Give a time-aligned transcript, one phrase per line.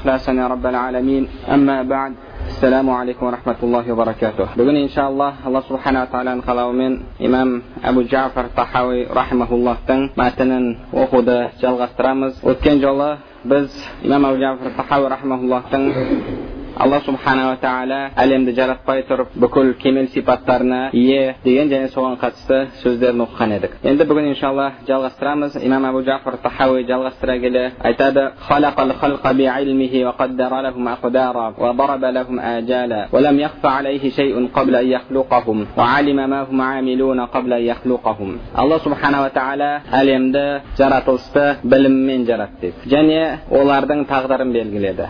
[0.00, 1.28] إخلاصنا رب العالمين.
[1.48, 2.12] أما بعد
[2.46, 4.46] السلام عليكم ورحمة الله وبركاته.
[4.56, 9.76] بقول إن شاء الله الله سبحانه وتعالى نخلو من إمام أبو جعفر طحاوي رحمه الله
[9.88, 11.28] تن ما تنن وخد
[11.60, 13.72] جلغة رمز وكان الله بز
[14.04, 15.84] إمام أبو جعفر طحاوي رحمه الله تن.
[16.83, 23.21] alloh subhanava taolo alamni jaratmay turib bugun kemel sifatlarni ие degan және so'ған қатысты so'zlarni
[23.27, 28.23] o'qigan edik endi bugun inshaalloh jalg'ashtiramiz imom abu jafar tahaviy jalg'ashtira kela aytadi
[29.55, 36.29] بعلمه وقدر لهم أقدارا وضرب لهم آجالا ولم يخف عليه شيء قبل أن يخلقهم وعلم
[36.29, 39.69] ما هم عاملون قبل أن يخلقهم الله سبحانه وتعالى
[39.99, 40.45] әлемді
[40.79, 43.21] жаратылысты біліммен жаратты және
[43.59, 45.05] олардың тағдырын белгіледі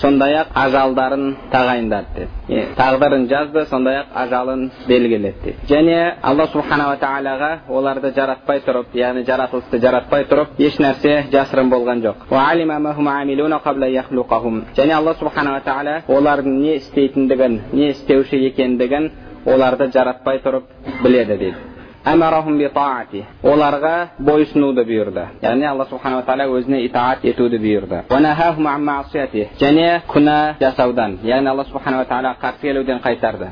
[0.00, 6.96] сондай ақ ажалдарын тағайындады деді тағдырын жазды сондай ақ ажалын белгіледі деді және алла субханала
[7.04, 12.16] тағалаға оларды жаратпай тұрып яғни жаратылысты жаратпай тұрып еш нәрсе жасырын болған жоқ.
[14.76, 19.10] Және алла субханала тағала олардың не істейтіндігін не істеуші екендігін
[19.46, 20.64] оларды жаратпай тұрып
[21.02, 21.69] біледі дейді
[23.44, 27.98] оларға бойсынуды бұйырды яғни алла субханала тағала өзіне итаат етуді бұйырды
[29.60, 33.50] және күнә жасаудан яғни алла субханала тағала қарсы келуден қайтарды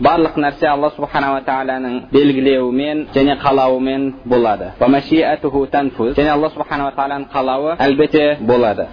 [0.00, 8.38] барлық нәрсе алла субханала тағаланың белгілеуімен және қалауымен болады және алла субханала тағаланың қалауы әлбетте
[8.40, 8.86] болады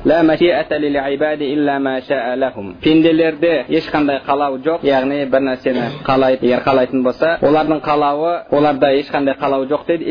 [2.83, 9.35] пенделерде ешқандай қалау жоқ яғни бір нәрсені қалайды егер қалайтын болса олардың қалауы оларда ешқандай
[9.41, 10.03] қалау жоқ дейді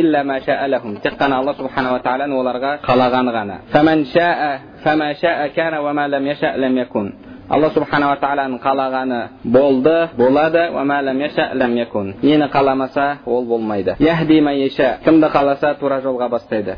[1.02, 3.56] тек қана алла субханала тағаланың оларға қалағаны ғана
[7.48, 10.68] алла субханала тағаланың қалағаны болды болады
[12.22, 16.76] нені қаламаса ол болмайды кімді қаласа тура жолға бастайды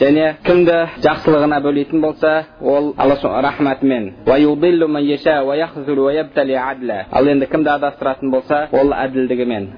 [0.00, 4.12] және кімді жақсылығына бөлейтін болса ол алла рахматымен
[7.12, 9.68] ал енді кімді адастыратын болса ол әділдігімен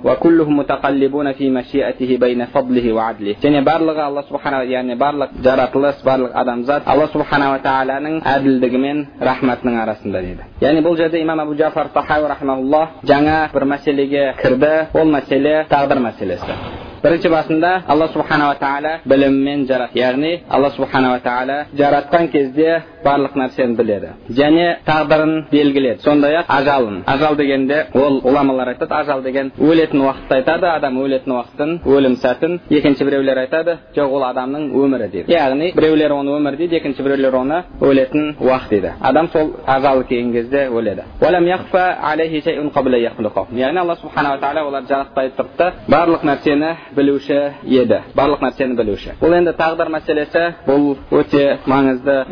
[3.43, 9.79] және барлығы алла субханала яғни барлық жаратылыс барлық адамзат алла субханала тағаланың әділдігі мен рахматының
[9.83, 11.91] арасында дейді яғни бұл жерде имам абу жафар
[13.07, 16.59] жаңа бір мәселеге кірді ол мәселе тағдыр мәселесі
[17.03, 23.77] бірінші басында алла субханала тағала біліммен жарат яғни алла субханала тағала жаратқан кезде барлық нәрсені
[23.79, 24.13] біледі.
[24.31, 26.03] Және тағдырын белгіледі.
[26.03, 27.03] Сондай ақ ажалын.
[27.07, 32.59] Ажал дегенде ол ғұламалар айтады ажал деген өлетін уақытты айтады адам өлетін уақытын өлім сәтін
[32.71, 35.33] екінші біреулер айтады жоқ ол адамның өмірі дейді.
[35.33, 38.93] Яғни біреулер оны өмір дейді екінші біреулер оны өлетін уақыт дейді.
[39.01, 41.03] Адам сол ажалы келген кезде өледі.
[43.57, 48.01] Яғни алла субханала тағала оларды жаратпай тұрып та барлық нәрсені білуші еді.
[48.17, 49.15] Барлық нәрсені білуші.
[49.21, 50.45] Бұл енді тағдыр мәселесі.
[50.67, 52.25] Бұл өте маңызды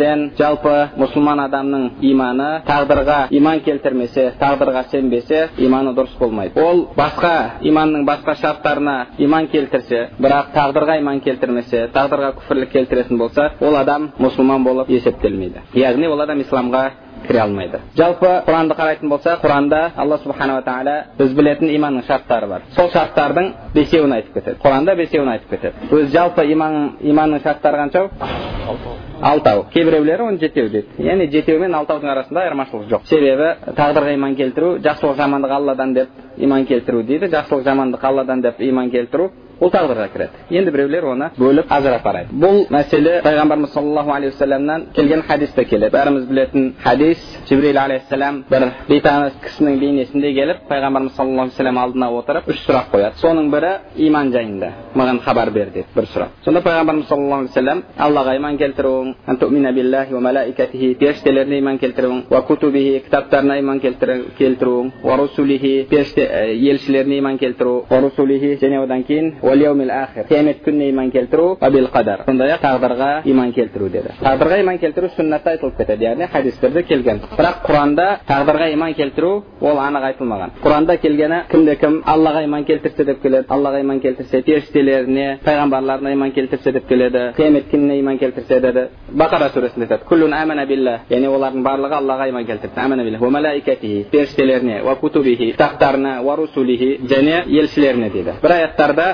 [0.00, 6.60] мәселелерден жалпы мұсылман адамның иманы тағдырға иман келтірмесе тағдырға сенбесе иманы дұрыс болмайды.
[6.60, 13.50] Ол басқа иманның басқа шарттарына иман келтірсе бірақ тағдырға иман келтірмесе тағдырға күфірлік келтіретін болса
[13.60, 15.62] ол адам мұсылман болып есептелмейді.
[15.74, 16.90] Яғни ол адам исламға
[17.26, 17.80] кіре алмайды.
[17.96, 22.62] Жалпы құранды қарайтын болсақ құранда алла субханала тағала біз білетін иманның шарттары бар.
[22.76, 24.56] Сол шарттардың бесеуін айтып кетеді.
[24.64, 25.90] Құранда бесеуін айтып кетеді.
[25.90, 28.06] Өзі жалпы иман иманның шарттары қанша
[29.22, 29.66] алтау.
[29.74, 30.96] Кейбіреулері оны жетеу дейді.
[30.98, 33.06] Яғни жетеу мен алтаудың арасында айырмашылық жоқ.
[33.10, 37.28] Себебі тағдырға иман келтіру жақсылық жамандық алладан деп иман келтіру дейді.
[37.34, 42.36] Жақсылық жамандық алладан деп иман келтіру ол тағдырға кіреді енді біреулер оны бөліп ажырап қарайды
[42.42, 48.62] бұл мәселе пайғамбарымыз саллаллаху алейхи уассаламнан келген хадисте келеді бәріміз білетін хадис жибрил алейхисалам бір
[48.88, 53.72] бейтаныс кісінің бейнесінде келіп пайғамбарымыз саллаллаху алейхи вассалам алдына отырып үш сұрақ қояды соның бірі
[54.08, 58.56] иман жайында маған хабар бер деді бір сұрақ сонда пайғамбарымыз саллаллаху алейхи вассалам аллаға иман
[58.60, 59.14] келтіруің
[61.00, 65.16] періштелеріне иман келтіруің кутубихи кітаптарына иман келтіруің уа
[65.90, 66.22] періште
[66.70, 69.32] елшілеріне иман келтіру және одан кейін
[70.30, 75.54] қиямет күніне иман келтіру қадар сондай ақ тағдырға иман келтіру деді тағдырға иман келтіру сүннатта
[75.54, 81.38] айтылып кетеді яғни хадистерде келген бірақ құранда тағдырға иман келтіру ол анық айтылмаған құранда келгені
[81.50, 86.88] кімде кім аллаға иман келтірсе деп келеді аллаға иман келтірсе періштелеріне пайғамбарларына иман келтірсе деп
[86.88, 90.04] келеді қиямет күніне иман келтірсе деді бақара сүресінде айтады
[91.10, 94.80] яғни олардың барлығы аллаға иман келтірді періштелеріне
[95.40, 96.20] кітаптарына
[97.10, 99.06] және елшілеріне дейді бір аятарда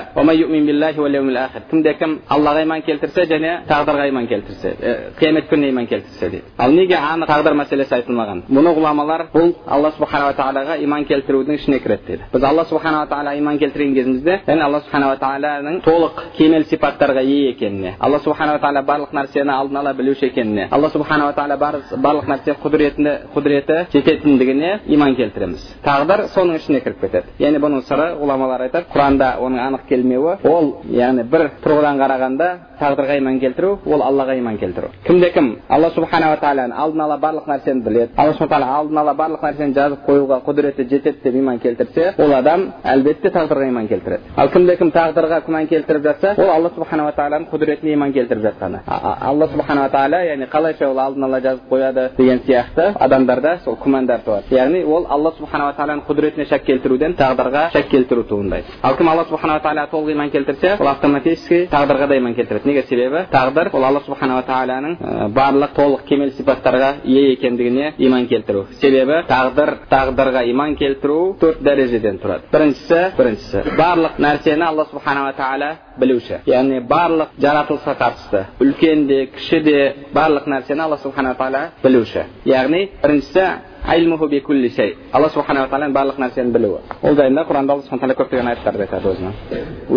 [1.69, 4.73] кімде кім аллаға иман келтірсе және тағдырға иман келтірсе
[5.19, 9.91] қиямет күніне иман келтірсе дейді ал неге анық тағдыр мәселесі айтылмаған мұны ғұламалар бұл алла
[9.97, 14.63] субханала тағалаға иман келтірудің ішіне кіреді дейді біз алла субханала тағала иман келтірген кезімізде яғни
[14.63, 19.93] алла субханала тағаланың толық кемел сипаттарға ие екеніне алла субханала тағала барлық нәрсені алдын ала
[19.93, 26.81] білуші екеніне алла субханала тағала барлық нәрсе құдіретіне құдіреті жететіндігіне иман келтіреміз тағдыр соның ішіне
[26.85, 32.01] кіріп кетеді яғни бұның сыры ғұламалар айтады құранда оның анық келмеуі ол яғни бір тұрғыдан
[32.01, 32.49] қарағанда
[32.79, 37.47] тағдырға иман келтіру ол аллаға иман келтіру кімде кім алла субханала тағаланы алдын ала барлық
[37.49, 42.13] нәрсені біледі алла субхана алдын ала барлық нәрсені жазып қоюға құдіреті жетеді деп иман келтірсе
[42.17, 46.71] ол адам әлбетте тағдырға иман келтіреді ал кімде кім тағдырға күмән келтіріп жатса ол алла
[46.75, 51.71] субханала тағаланың құдіретіне иман келтіріп жатқаны алла субханала тағала яғни қалайша ол алдын ала жазып
[51.71, 57.17] қояды деген сияқты адамдарда сол күмәндар туады яғни ол алла субханала тағаланың құдіретіне шәк келтіруден
[57.17, 62.07] тағдырға шәк келтіру туындайды ал кім алла субханала тағала толық иман келтірсе ол автоматически тағдырға
[62.07, 67.33] да иман келтіреді неге себебі тағдыр ол алла субханала тағаланың барлық толық кемел сипаттарға ие
[67.33, 74.67] екендігіне иман келтіру себебі тағдыр тағдырға иман келтіру төрт дәрежеден тұрады біріншісі біріншісі барлық нәрсені
[74.67, 79.79] алла субханала тағала білуші яғни барлық жаратылысқа қатысты үлкен де кіші де
[80.13, 83.47] барлық нәрсені алла субханала тағала білуші яғни біріншісі
[83.87, 89.13] алла субханала тағаланың барлық нәрсені білуі ол жайында құранда алла субхан тағала көптеген аяттарда айтады
[89.13, 89.33] өзінің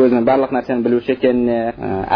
[0.04, 1.58] өзінің барлық нәрсені білуші екеніне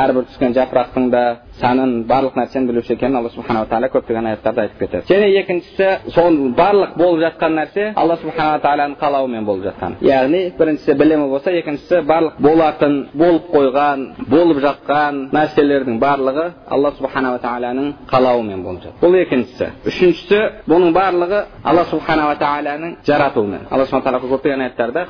[0.05, 1.23] әрбір түскен жапырақтың да
[1.60, 6.38] санын барлық нәрсені білуші екенін алла субханала тағала көптеген аяттарда айтып кетеді және екіншісі сол
[6.58, 12.00] барлық болып жатқан нәрсе алла субханала тағаланың қалауымен болып жатқан яғни біріншісі білімі болса екіншісі
[12.10, 19.18] барлық болатын болып қойған болып жатқан нәрселердің барлығы алла субханала тағаланың қалауымен болып жатыр бұл
[19.22, 20.40] екіншісі үшіншісі
[20.70, 25.06] бұның барлығы алла субханала тағаланың жаратуымен алла субхан тағала көптеген аяттарда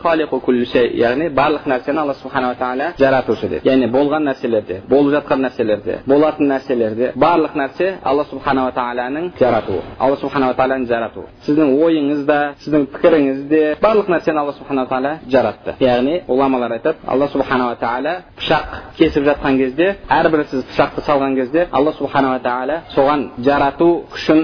[1.04, 6.33] яғни барлық нәрсені алла субханала тағала жаратушы деп яғни болған нәрселерде болып жатқан нәрселерде болатын
[6.40, 13.62] нәрселерде барлық нәрсе алла субханала тағаланың жаратуы алла субханала тағаланың жаратуы сіздің ойыңызда сіздің пікіріңізде
[13.82, 19.58] барлық нәрсені алла субханала тағала жаратты яғни ғұламалар айтады алла субханала тағала пышақ кесіп жатқан
[19.58, 24.42] кезде әрбір сіз пышақты салған кезде алла субханала тағала соған жарату күшін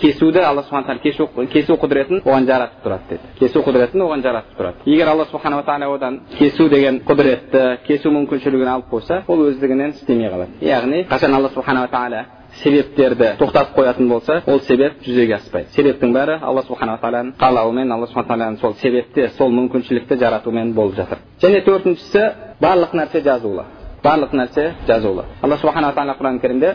[0.00, 4.58] кесуді алла субхан тағала кесу, кесу құдіретін оған жаратып тұрады деді кесу құдіретін оған жаратып
[4.58, 9.94] тұрады егер алла субханала тағала одан кесу деген құдіретті кесу мүмкіншілігін алып қойса ол өздігінен
[9.96, 12.24] істемей қалады яғни қашан алла субханала тағала
[12.62, 18.06] себептерді тоқтатып қоятын болса ол себеп жүзеге аспайды себептің бәрі алла субханала тағаланың қалауымен алла
[18.06, 22.24] субхан тағаланың сол себепте сол мүмкіншілікті жаратуымен болып жатыр және төртіншісі
[22.62, 23.64] барлық нәрсе жазулы
[24.02, 26.74] барлық нәрсе жазулы алла субханала тағала құран кәрімде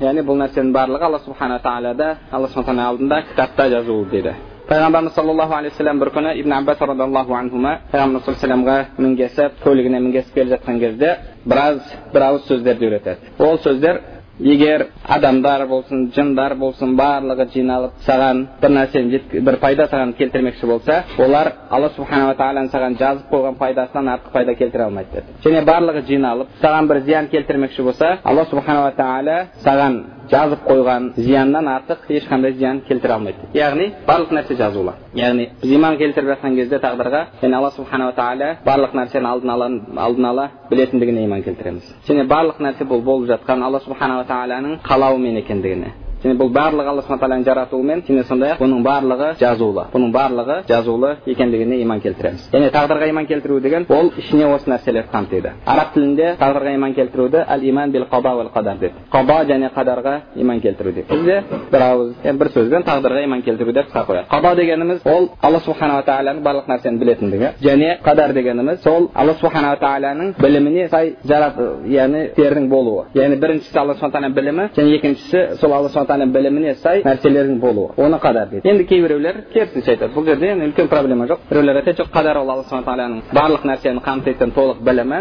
[0.00, 4.34] яғни бұл нәрсенің барлығы алла субханала тағалада алла субхан алдында кітапта жазулы
[4.68, 11.16] пайғамбарымыз саллаллаху алейхи вассалам бір күні ибн аббас радиаллаху анхума пайғамбарымыз мінгесіп келе жатқан кезде
[11.44, 11.80] біраз
[12.12, 14.00] бір ауыз сөздерді үйретеді ол сөздер
[14.38, 21.00] егер адамдар болсын жындар болсын барлығы жиналып саған бір нәрсені бір пайда саған келтірмекші болса
[21.18, 26.04] олар алла субханала тағаланың саған жазып қойған пайдасынан артық пайда келтіре алмайды деді және барлығы
[26.12, 32.52] жиналып саған бір зиян келтірмекші болса алла субханала тағала саған жазып қойған зияннан артық ешқандай
[32.58, 37.56] зиян келтіре алмайды яғни барлық нәрсе жазулы яғни біз иман келтіріп жатқан кезде тағдырға және
[37.58, 39.70] алла субханала тағала барлық нәрсені алдын ала
[40.06, 45.40] алдын ала білетіндігіне иман келтіреміз және барлық нәрсе бұл болып жатқан алла субханала тағаланың қалауымен
[45.44, 45.94] екендігіне
[46.24, 50.56] және бұл барлығы алла субхан тағаланың жаратуымен және сондай ақ бұның барлығы жазулы бұның барлығы
[50.68, 52.48] жазулы екендігіне иман келтіреміз.
[52.52, 55.52] Және тағдырға иман келтіру деген ол ішіне осы нәрселерді қамтиды.
[55.66, 60.14] Араб тілінде тағдырға иман келтіруді әл иман бил қада уал қадар дейді қада және қадарға
[60.36, 64.54] иман келтіру дейді бізде бір ауыз бір сөзбен тағдырға иман келтіру деп қысқа қояды қада
[64.56, 70.34] дегеніміз ол алла субханала тағаланың барлық нәрсені білетіндігі және қадар дегеніміз сол алла субханала тағаланың
[70.42, 73.06] біліміне сай жарат яғни істердің болуы.
[73.14, 78.18] Яғни біріншісі алла субхан білімі және екіншісі сол алла тағаланың біліміне сай нәрселердің болуы оны
[78.22, 82.10] қадар дейді енді кейбіреулер керісінше айтады бұл жерде енді үлкен проблема жоқ біреулер айтады жоқ
[82.14, 85.20] қадар ол алла субхан тағаланың барлық нәрсені қамтитын толық білімі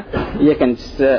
[0.54, 1.12] екіншісі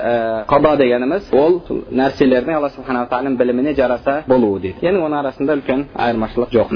[0.49, 1.61] қада дегеніміз ол
[1.91, 6.75] нәрселердің алла субханала тағаланың біліміне жараса болуы дейді енді оның арасында үлкен айырмашылық жоқ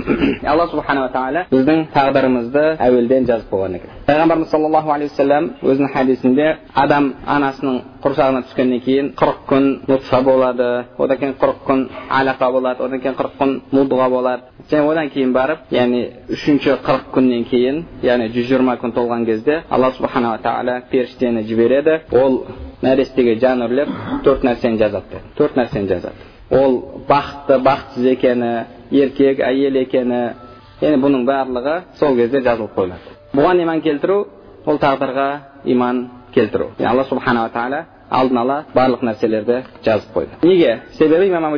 [0.53, 6.47] алла субханала тағала біздің тағдырымызды әуелден жазып қойған екен пайғамбарымыз саллаллаху алейхи уассалам өзінің хадисінде
[6.75, 10.69] адам анасының құрсағына түскеннен кейін қырық күн нутфа болады
[10.99, 15.33] одан кейін қырық күн алақа болады одан кейін қырық күн мудға болады және одан кейін
[15.37, 16.03] барып яғни
[16.35, 22.01] үшінші қырық күннен кейін яғни жүз жиырма күн толған кезде алла субханала тағала періштені жібереді
[22.11, 22.43] ол
[22.83, 23.89] нәрестеге жан үрлеп
[24.25, 26.79] төрт нәрсені жазады төрт нәрсені жазады ол
[27.09, 28.53] бақытты бақытсыз екені
[28.91, 30.23] еркек әйел екені
[30.83, 34.19] яғни бұның барлығы сол кезде жазылып қойылады бұған иман келтіру
[34.67, 35.29] ол тағдырға
[35.65, 41.57] иман келтіру алла субханала тағала алдын ала барлық нәрселерді жазып қойды неге себебі имам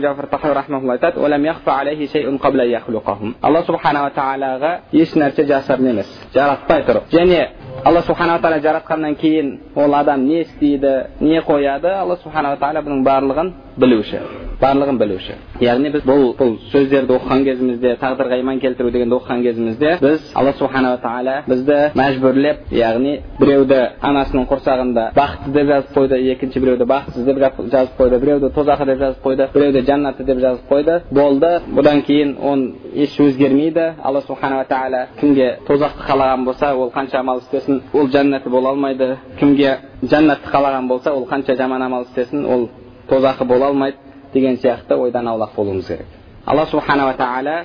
[3.42, 7.48] алла субханала тағалаға еш нәрсе жасырын емес жаратпай тұрып және
[7.84, 13.04] алла субханала тағала жаратқаннан кейін ол адам не істейді не қояды алла субханала тағала бұның
[13.04, 14.20] барлығын білуші
[14.60, 15.36] барлығын білуші.
[15.62, 20.52] Яғни біз бұл бұл сөздерді оқыған кезімізде тағдырға иман келтіру дегенді оқыған кезімізде біз алла
[20.58, 27.24] субханала тағала бізді мәжбүрлеп яғни біреуді анасының құрсағында бақытты деп жазып қойды екінші біреуді бақытсыз
[27.28, 31.00] деп жазып қойды біреуді тозақы деп жазып қойды біреуді жәннаты деп жазып қойды.
[31.10, 31.50] Болды.
[31.74, 32.64] Бұдан кейін он
[32.94, 33.94] еш өзгермейді.
[34.02, 39.16] Алла субханала тағала кімге тозақты қалаған болса ол қанша амал істесін ол жәннаты бола алмайды.
[39.40, 42.68] Кімге жәннатты қалаған болса ол қанша жаман амал істесін ол
[43.08, 43.96] тозақы бола алмайды
[44.32, 46.06] деген сияқты ойдан аулақ болуымыз керек.
[46.46, 47.64] Алла субханала тағала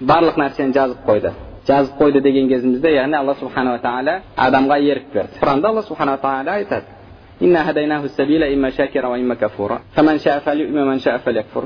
[0.00, 1.32] барлық нәрсені жазып қойды.
[1.66, 5.38] Жазып қойды деген кезімізде яғни алла субханала тағала адамға ерік берді.
[5.40, 6.97] Құранда алла субханала тағала айтады.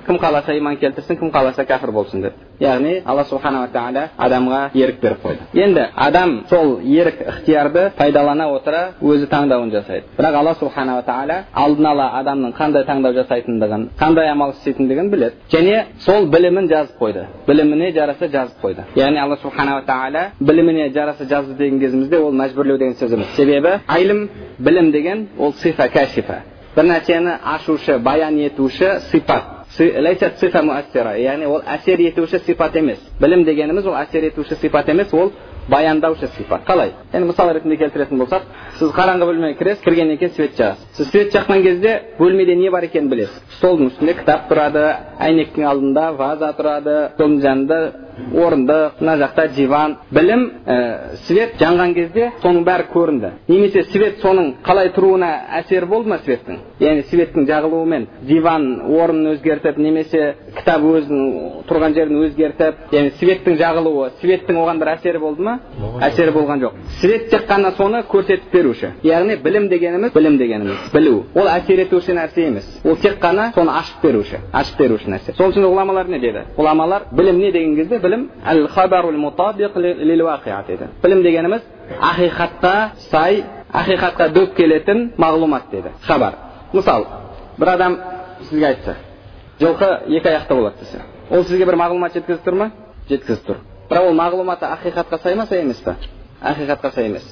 [0.07, 5.01] Кім қаласа иман келтірсін кім қаласа кәпір болсын деп яғни алла субханала тағала адамға ерік
[5.01, 11.03] беріп қойды енді адам сол ерік ықтиярды пайдалана отыра өзі таңдауын жасайды бірақ алла субханала
[11.07, 17.01] тағала алдын ала адамның қандай таңдау жасайтындығын қандай амал істейтіндігін біледі және сол білімін жазып
[17.01, 22.33] қойды біліміне жараса жазып қойды яғни алла субханала тағала біліміне жараса жазды деген кезімізде ол
[22.33, 26.43] мәжбүрлеу деген сөз емес себебі айлім білім деген ол сифа кәшифа
[26.77, 33.97] бір нәрсені ашушы баян етуші сипат яғни ол әсер етуші сипат емес білім дегеніміз ол
[33.97, 35.33] әсер етуші сипат емес ол
[35.69, 38.43] баяндаушы сипат қалай енді мысал ретінде келтіретін болсақ
[38.79, 42.85] сіз қараңғы бөлмеге кіресіз кіргеннен кейін свет жағасыз сіз свет жаққан кезде бөлмеде не бар
[42.89, 44.83] екенін білесіз столдың үстінде кітап тұрады
[45.23, 47.79] әйнектің алдында ваза тұрады столдың жанында
[48.33, 53.31] орындық мына жақта диван білім ә, свет жанған кезде соның бәрі көрінді.
[53.49, 56.61] Немесе свет соның қалай тұруына әсері болды ма светтің?
[56.81, 64.11] Яғни светтің жағылуымен диван орнын өзгертіп немесе кітап өзінің тұрған жерін өзгертіп яғни светтің жағылуы
[64.21, 65.59] светтің оған бір әсері болды ма?
[66.03, 66.79] Әсері болған жоқ.
[67.01, 68.93] Свет тек қана соны көрсетіп беруші.
[69.07, 71.25] Яғни білім дегеніміз білім дегеніміз білу.
[71.35, 72.69] Ол әсер етуші нәрсе емес.
[72.85, 75.35] Ол тек қана соны ашып беруші ашып беруші нәрсе.
[75.37, 76.45] Сол үшін ғұламалар не деді?
[76.57, 79.17] Ғұламалар білім не деген кезде білім әл хабарул
[81.03, 81.63] білім дегеніміз
[82.01, 82.75] ақиқатқа
[83.11, 86.35] сай ақиқатқа дөп келетін мағлұмат деді хабар
[86.73, 87.07] мысалы
[87.59, 87.99] бір адам
[88.49, 88.97] сізге айтса
[89.61, 92.71] жылқы екі аяқты болады десе ол сізге бір мағлұмат жеткізіп тұр ма
[93.09, 95.97] жеткізіп тұр бірақ ол мағлұматы ақиқатқа сай ма сай емес па
[96.43, 97.27] ақиқатқа сай емес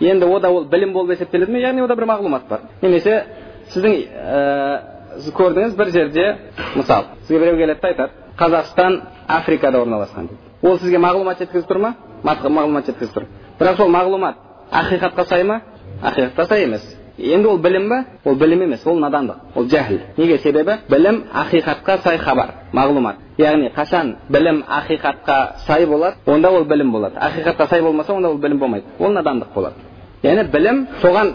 [0.00, 3.24] енді ода ол білім болып есептеледі ме яғни ода бір мағлұмат бар немесе
[3.72, 4.80] сіздің ә,
[5.20, 6.26] сіз көрдіңіз бір жерде
[6.74, 11.78] мысалы сізге біреу келеді да айтады қазақстан африкада орналасқан дейді ол сізге мағлұмат жеткізіп тұр
[11.78, 13.26] ма мағлұмат жеткізіп тұр
[13.60, 14.34] бірақ сол мағлұмат
[14.72, 15.60] ақиқатқа сай ма
[16.02, 16.82] ақиқатқа сай емес
[17.18, 21.98] енді ол білім ба ол білім емес ол надандық ол жәһіл неге себебі білім ақиқатқа
[22.02, 27.82] сай хабар мағлұмат яғни қашан білім ақиқатқа сай болады онда ол білім болады ақиқатқа сай
[27.82, 29.76] болмаса онда ол білім болмайды ол надандық болады
[30.24, 31.32] яғни білім соған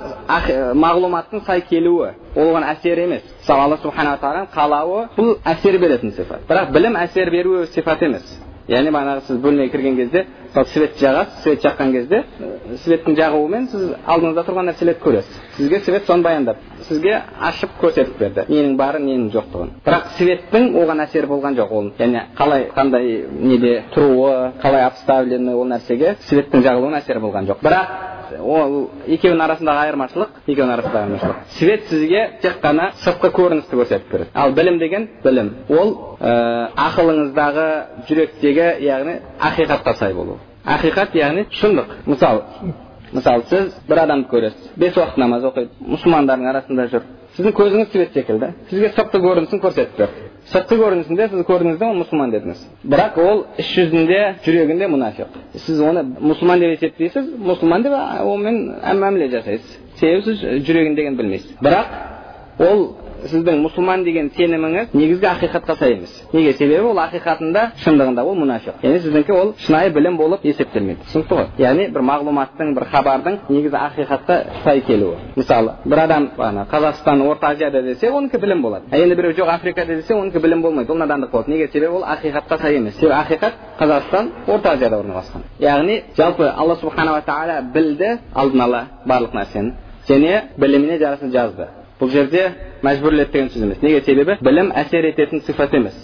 [0.81, 6.13] мағлұматтың сай келуі ол оған әсер емес мысалы алла субханала тағаланың қалауы бұл әсер беретін
[6.17, 8.25] сипат бірақ білім әсер беру сипат емес
[8.69, 12.23] яғни бағанағы сіз бөлмеге кірген кезде мысалы свет жағасыз свет жаққан кезде
[12.83, 17.15] светтің жағуымен сіз алдыңызда тұрған нәрселерді көресіз сізге свет соны баяндап сізге
[17.49, 22.23] ашып көрсетіп берді ненің бары ненің жоқтығын бірақ светтің оған әсері болған жоқ ол яғни
[22.37, 28.75] қалай қандай неде тұруы қалай обставлены ол нәрсеге светтің жағылуының әсері болған жоқ бірақ ол
[29.07, 31.39] екеуінің арасындағы айырмашылық екеуінің арасындағы айырмашылық.
[31.57, 34.29] Свет сізге тек қана сыртқы көріністі көрсетіп береді.
[34.33, 35.53] Ал білім деген білім.
[35.69, 37.67] Ол ә, ақылыңыздағы
[38.09, 40.39] жүректегі яғни ақиқатқа сай болу.
[40.65, 41.95] Ақиқат яғни шындық.
[42.05, 42.43] Мысалы
[43.13, 44.73] мысалы сіз бір адамды көресіз.
[44.77, 45.71] Бес уақыт намаз оқиды.
[45.81, 47.07] Мұсылмандардың арасында жүр.
[47.39, 51.99] Сіздің көзіңіз свет секілді сізге сыртқы көрінісін көрсетіп берді сыртқы көрінісінде сіз көрдіңіз да ол
[52.01, 57.95] мұсылман дедіңіз бірақ ол іс жүзінде жүрегінде мұнафиқ сіз оны мұсылман деп есептейсіз мұсылман деп
[57.95, 58.59] онымен
[58.99, 61.95] мәміле жасайсыз себебі сіз жүрегіндегіні білмейсіз бірақ
[62.67, 62.83] ол
[63.27, 66.11] сіздің мұсылман деген сеніміңіз негізгі ақиқатқа сай емес.
[66.33, 66.53] Неге?
[66.53, 71.05] Себебі ол ақиқатында шындығында ол мұнафиқ яғни сіздікі ол шынайы білім болып есептелмейді.
[71.07, 71.47] Түсінікті ғой?
[71.59, 75.17] Яғни бір мағлұматтың бір хабардың негізі ақиқатқа сай келуі.
[75.35, 78.85] Мысалы бір адам ана қазақстан орта азияда десе онікі білім болады.
[78.91, 80.91] А енді біреу жоқ африкада десе онікі білім болмайды.
[80.91, 81.51] Ол надандық болады.
[81.51, 81.67] Неге?
[81.67, 82.95] Себебі ол ақиқатқа сай емес.
[82.95, 85.43] Себебі ақиқат қазақстан орта азияда орналасқан.
[85.59, 89.73] Яғни жалпы алла субханала тағала білді алдын ала барлық нәрсені
[90.09, 91.67] және біліміне жарасын жазды.
[91.99, 92.45] Бұл жерде
[92.83, 93.83] мәжбүрледі деген сөз емес.
[93.83, 94.01] Неге?
[94.05, 95.97] Себебі білім әсер ететін сифат емес.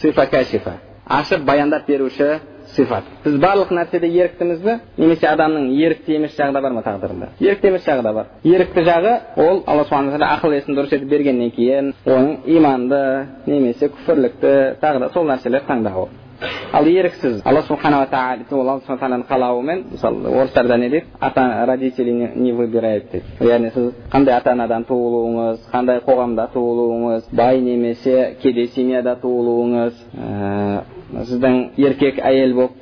[0.00, 2.40] Сифа кәшифа ашып баяндап беруші
[2.74, 3.04] сифат.
[3.24, 4.78] Біз барлық нәрседе еріктіміз бе?
[4.98, 7.28] Немесе адамның ерікті емес жағы да бар ма тағдырында?
[7.40, 8.32] Ерікті емес жағы да бар.
[8.44, 13.02] Ерікті жағы ол алла субхана тағала ақыл есін дұрыс етіп бергеннен кейін оның иманды
[13.46, 16.08] немесе күфірлікті тағы да сол нәрселер таңдауы
[16.72, 22.10] ал еріксіз алла субханала тағала ол алла субхана қалауымен мысалы орыстарда не дейді ата родители
[22.12, 28.68] не выбирают дейді яғни сіз қандай ата анадан туылуыңыз қандай қоғамда туылуыңыз бай немесе кедей
[28.68, 30.82] семьяда туылуыңыз ә,
[31.30, 32.80] сіздің еркек әйел болып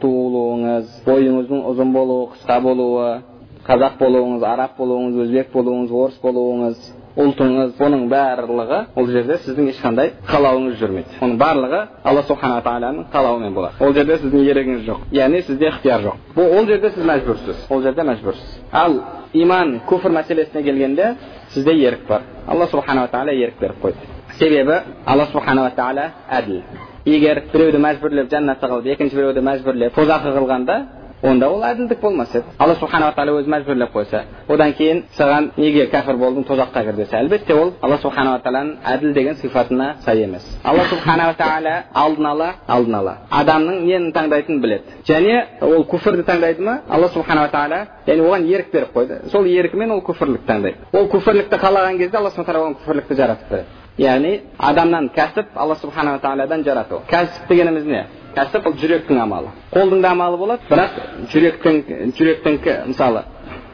[0.00, 3.20] туылуыңыз бойыңыздың ұзын болуы қысқа болуы
[3.66, 6.78] қазақ болуыңыз араб болуыңыз өзбек болуыңыз орыс болуыңыз.
[7.12, 11.18] Ұлтыңыз оның барлығы ол жерде сіздің ешқандай қалауыңыз жүрмейді.
[11.20, 13.76] Оның барлығы алла субхана тағаланың қалауымен болады.
[13.84, 15.02] Ол жерде сіздің ерігіңіз жоқ.
[15.12, 16.22] Яғни сізде ықтияр жоқ.
[16.36, 17.66] Бұл ол жерде сіз мәжбүрсіз.
[17.68, 18.54] Ол жерде мәжбүрсіз.
[18.72, 18.96] Ал
[19.34, 21.10] иман күфір мәселесіне келгенде
[21.52, 22.24] сізде ерік бар.
[22.46, 24.08] Алла субханала тағала ерік беріп қойды.
[24.38, 26.62] Себебі алла субханала тағала әділ.
[27.04, 30.76] Егер біреуді мәжбүрлеп жәннатта қылып екінші біреуді мәжбүрлеп тозаққа қылғанда
[31.22, 35.84] онда ол әділдік болмас еді алла субханала тағала өзі мәжбүрлеп қойса одан кейін саған неге
[35.92, 40.42] кәпір болдың тозаққа кір десе әлбетте ол алла субханала тағаланың әділ деген сипатына сай емес
[40.64, 46.62] алла субханала тағала алдын ала алдын ала адамның нені таңдайтынын біледі және ол күфірді таңдайды
[46.62, 51.06] ма алла субханала тағала яғни оған ерік беріп қойды сол еркімен ол күфірлікті таңдайды ол
[51.12, 56.18] күфірлікті қалаған кезде алла субхана тағала оған күфірлікті жаратып береді яғни адамнан кәсіп алла субханала
[56.18, 58.04] тағаладан жарату кәсіп дегеніміз не
[58.36, 59.52] кәсіп бұл жүректің амалы.
[59.72, 60.98] Қолдың да амалы болады бірақ
[61.32, 61.82] жүректің
[62.18, 62.58] жүректің
[62.88, 63.24] мысалы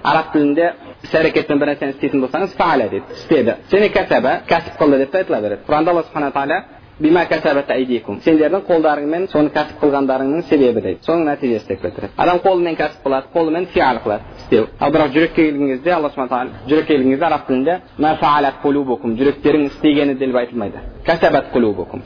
[0.04, 0.72] араб тілінде
[1.04, 3.54] іс әрекетпен бір нәрсені істейтін болсаңыз фааля дейді істеді.
[3.70, 5.62] Және кәсәбә кәсіп қылды деп те айтыла береді.
[5.68, 6.58] Құранда алла субхана тағала
[8.24, 13.30] сендердің қолдарыңмен соны кәсіп қылғандарыңның себебі дейді соның нәтижесі деп келтіреді адам қолымен кәсіп қылады
[13.34, 17.26] қолымен фиал қылады істеу ал бірақ жүрекке келген кезде алла субхана тағала жүрекке келген кезде
[17.26, 17.74] араб тілінде
[19.20, 20.78] жүректерің істегені деп айтылмайды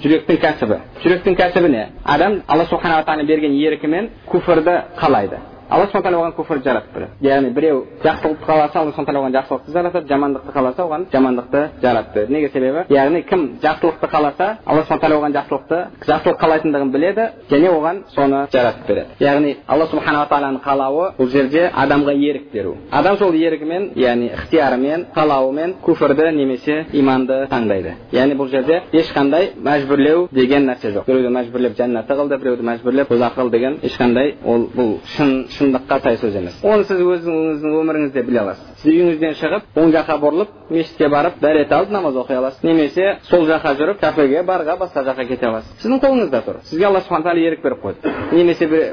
[0.03, 6.03] жүректің кәсібі жүректің кәсібі не адам алла субханала тағала берген еркімен күфірді қалайды алла субхан
[6.03, 10.09] тағала оған күфір жаратып береді яғни біреу жақсылықты қаласа алла субхан тағала оған жақсылықты жаратады
[10.09, 12.85] жамандықты қаласа оған жамандықты береді неге себебі?
[12.89, 18.47] Яғни кім жақсылықты қаласа алла субхан тағала оған жақсылықты жақсылық қалайтындығын біледі және оған соны
[18.53, 22.77] жаратып береді яғни алла субханала тағаланың қалауы бұл жерде адамға ерік беру.
[22.91, 27.95] Адам сол ерігімен яғни ықтиярымен қалауымен күфірді немесе иманды таңдайды.
[28.13, 31.07] Яғни бұл жерде ешқандай мәжбүрлеу деген нәрсе жоқ.
[31.07, 36.17] Біреуді мәжбүрлеп жәннатты қылды біреуді мәжбүрлеп тозақ қыл деген ешқандай ол бұл шын шындыққа сай
[36.19, 36.59] сөз емес.
[36.63, 38.71] Оны сіз өзіңіздің өміріңізде біле аласыз.
[38.83, 42.65] Сіз үйіңізден шығып оң жаққа бұрылып мешітке барып дәрет алып намаз оқи аласыз.
[42.67, 45.77] Немесе сол жаққа жүріп кафеге барға басқа жаққа кете аласыз.
[45.85, 46.63] Сіздің қолыңызда тұр.
[46.71, 48.17] Сізге алла субхан тағала ерік беріп қойды.
[48.33, 48.91] Немесе бір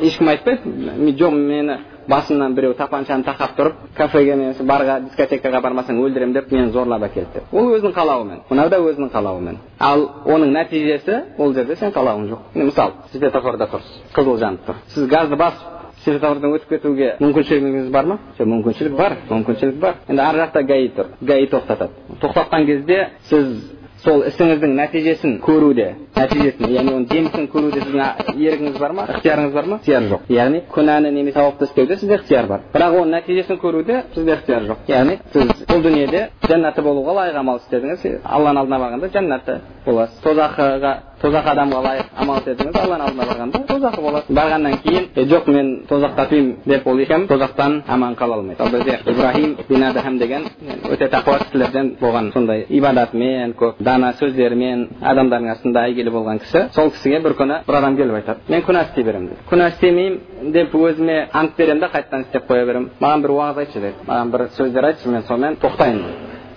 [0.00, 6.34] ешкім айтпайды жоқ мені басымнан біреу тапаншаны тақап тұрып кафеге немесе барға дискотекаға бармасаң өлтіремін
[6.36, 8.42] деп мені зорлап әкелді деп ол өзінің қалауымен.
[8.50, 9.58] Мынау да өзінің қалауымен.
[9.80, 12.52] Ал оның нәтижесі ол жерде сен қалауың жоқ.
[12.54, 14.82] Мысалы светофорда тұрсыз қызыл жанып тұр.
[14.94, 15.75] Сіз газды басып
[16.06, 20.90] светофордан өтіп кетуге мүмкіншілігіңіз бар ма жоқ мүмкіншілік бар мүмкіншілік бар енді ар жақта гаи
[20.96, 27.80] тұр гаи тоқтатады тоқтатқан кезде сіз сол ісіңіздің нәтижесін көруде нәтижесін яғни оның жемісін көруде
[27.80, 32.18] сіздің ерігіңіз бар ма ықтиярыңыз бар ма ықтияр жоқ яғни күнәні немесе сауапты істеуде сізде
[32.20, 37.16] ықтияр бар бірақ оның нәтижесін көруде сізде ықтияр жоқ яғни сіз бұл дүниеде жәннаты болуға
[37.22, 43.06] лайық амал істедіңіз алланың алдына барғанда жәннатты боласыз тозаққа тозақ адамға лайық амал істедіңіз алланың
[43.06, 47.82] алдына барғанда тозақы болады барғаннан кейін е жоқ мен тозаққа тыймын деп ол ешкім тозақтан
[47.88, 50.44] аман қала алмайды ал бізде ибраһим бин адхам деген
[50.84, 56.90] өте тақуа кісілерден болған сондай ибадатымен көп дана сөздерімен адамдардың астында әйгілі болған кісі сол
[56.90, 60.74] кісіге бір күні бір адам келіп айтады мен күнә істей беремін дейді күнә істемеймін деп
[60.74, 64.48] өзіме ант беремін да қайтадан істеп қоя беремін маған бір уағыз айтшы деді маған бір
[64.58, 66.02] сөздер айтшы мен сонымен тоқтайын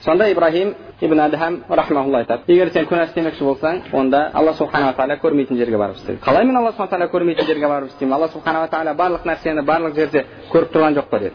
[0.04, 5.16] сонда ибраһим ибн адхам рахмаулла айтады егер сен күнә істемекші болсаң онда алла субханала тағала
[5.22, 8.68] көрмейтін жерге барып істе қалай мен алла субхана тағала көрмейтін жерге барып істеймін алла субханала
[8.68, 11.34] тағала барлық нәрсені барлық жерде көріп тұрған жоқ па деді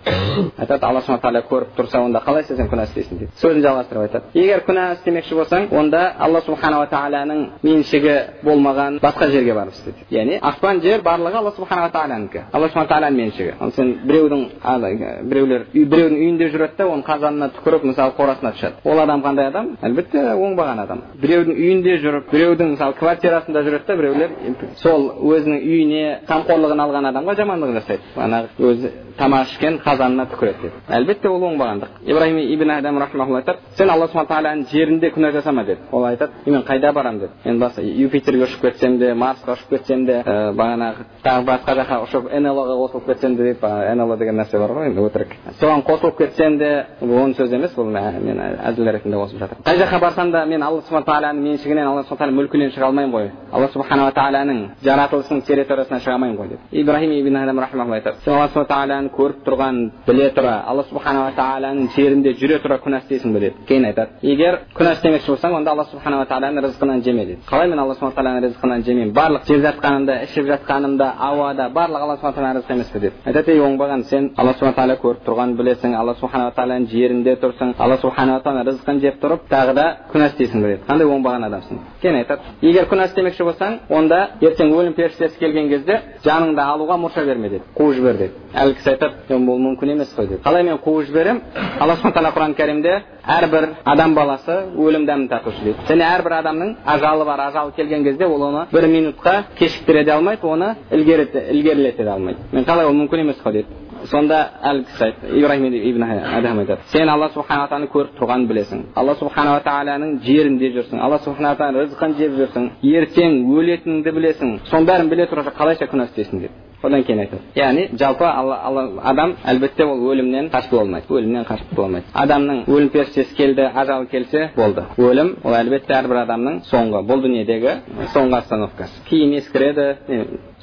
[0.59, 4.24] айтады алла субхана тағала көріп тұрса онда қалай сен күнә істейсің дейді сөзін жалғастырып айтады
[4.35, 10.38] егер күнә істемекші болсаң онда алла субханала тағаланың меншігі болмаған басқа жерге барып істе яғни
[10.42, 16.18] аспан жер барлығы алла субханала тағаланікі алла субхана тағаланың меншігі ал сен біреудің біреулер біреудің
[16.20, 20.83] үйінде жүреді да оның қазанына түкіріп мысалы қорасына түседі ол адам қандай адам әлбетте оңбаған
[20.85, 21.03] адам.
[21.23, 24.37] Біреудің үйінде жүріп біреудің мысалы квартирасында жүреді да біреулер
[24.83, 28.14] сол өзінің үйіне қамқорлығын алған адамға жамандық жасайды.
[28.19, 33.90] Манағы өзі тамақ ішкен қазанына түкіреді деді әлбетте ол оңбағандық ибраһим ибн адам айтады сен
[33.90, 37.83] алла субхан тағаланың жерінде күнә жасама деді ол айтады мен қайда барамын деді мен басы
[37.83, 42.77] юпитерге ұшып кетсем де марсқа ұшып кетсем де ә, бағанағы тағы басқа жаққа ұшып нлоға
[42.83, 45.37] қосылып кетсем де дейді нло деген нәрсе бар ғой енді өтірік.
[45.61, 50.01] Соған қосылып кетсем де оның сөзі емес бұл мен әзіл ретінде қосып жатырмын қай жаққа
[50.01, 53.69] барсам да мен алла субхан тағаланың меншігінен алла субхан тағала мүлкінен шыға алмаймын ғой алла
[53.73, 58.67] субханала тағаланың жаратылысының территориясынан шыға алмаймын ғой деді ибраһим ибн адам айтады сен алла субхан
[58.73, 63.67] тағаланы көріп тұрған біле тұра алла субханала тағаланың жерінде жүре тұра күнә істейсің бе деді
[63.69, 67.79] кейін айтады егер күнә істемекші болсаң онда алла субханала тағаланың рызқынан жеме деді қалай мен
[67.79, 72.61] алла субхан тағаланың рызқынан жемеймін барлық жеп жатқанымда ішіп жатқанымда ауада барлығы алла субхан тағаланың
[72.61, 76.15] рызқы емес пе деді айтады ей оңбаған сен алла субхан тағала көріп тұрғанын білесің алла
[76.21, 80.68] субханала тағаланың жерінде тұрсың алла субханала тағала рызқын жеп тұрып тағы да күнә істейсің бе
[80.75, 85.68] деді қандай оңбаған адамсың кейін айтады егер күнә істемекші болсаң онда ертең өлім періштесі келген
[85.68, 90.14] кезде жаныңды алуға мұрша берме деді қуып жібер деді әлгі кісі айтады бұл мүмкін емес
[90.16, 91.42] қой деді қалай мен қуып жіберемін
[91.81, 96.75] алла субхан тағала құран кәрімде әрбір адам баласы өлім дәмін татушы дейді және әрбір адамның
[96.87, 102.11] ажалы бар ажалы келген кезде ол оны бір минутқа кешіктіре де алмайды оны ілгерілете де
[102.11, 106.03] алмайды мен қалай ол мүмкін емес қой деді сонда әлгі кісі ибраһим ибн
[106.38, 111.19] адам айтады сен алла субханала тағаланы көріп тұрғанын білесің алла субханала тағаланың жерінде жүрсің алла
[111.25, 116.45] субханала тағаланың рызқын жеп жүрсің ертең өлетініңді білесің соның бәрін біле тұра қалайша күнә істейсің
[116.45, 121.14] деді одан кейін айтады яғни жалпы алла, алла, адам әлбетте ол өлімнен қашып бола алмайды
[121.19, 126.25] өлімнен қашып бола алмайды адамның өлім періштесі келді ажалы келсе болды өлім ол әлбетте әрбір
[126.25, 127.79] адамның соңғы бұл дүниедегі
[128.14, 129.88] соңғы остановкасы киім ескіреді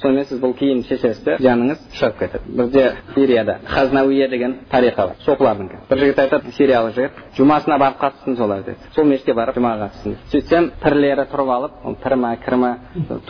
[0.01, 2.55] сонымен сіз бұл киім шешесіз де жаныңыз шығып кетеді.
[2.61, 2.85] Бізде
[3.15, 5.15] сирияда хазнауия деген тариқа бар.
[5.25, 9.87] Соқылардікі бір жігіт айтады сириялық жігіт жұмасына барып қатыстым солар деді сол мешітке барып жұмаға
[9.87, 12.71] қатыстым сөйтсем пірлері тұрып алып ол пір ма кір ма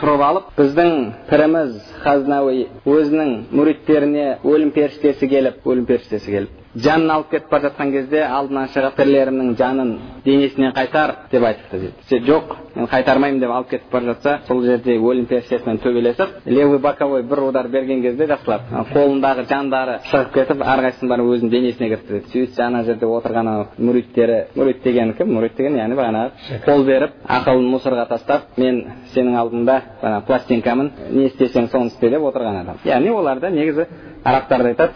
[0.00, 0.96] тұрып алып біздің
[1.30, 7.92] піріміз хазнауи өзінің мүриттеріне өлім періштесі келіп өлім періштесі келіп жанын алып кетіп бара жатқан
[7.92, 9.90] кезде алдынан шығып пірлерімнің жанын
[10.24, 14.96] денесінен қайтар деп айтыпты дейді жоқ мен қайтармаймын деп алып кетіп бара жатса сол жерде
[14.96, 21.12] өлім періштесімен төбелесіп левый боковой бір удар берген кезде жақсылап қолындағы жандары шығып кетіп әрқайсысының
[21.12, 25.32] бәрі өзінің денесіне кіріпті дейді сөйтсе ана жерде отырған анау мүриттері мүрит деген кім?
[25.36, 28.82] Мүрит деген яғни бағанағы қол беріп ақылын мусорға тастап мен
[29.14, 32.80] сенің алдыңда жаңағы пластинкамын не істесең соны істе деп отырған адам.
[32.84, 33.86] Яғни оларда негізі
[34.24, 34.94] арабтарда айтады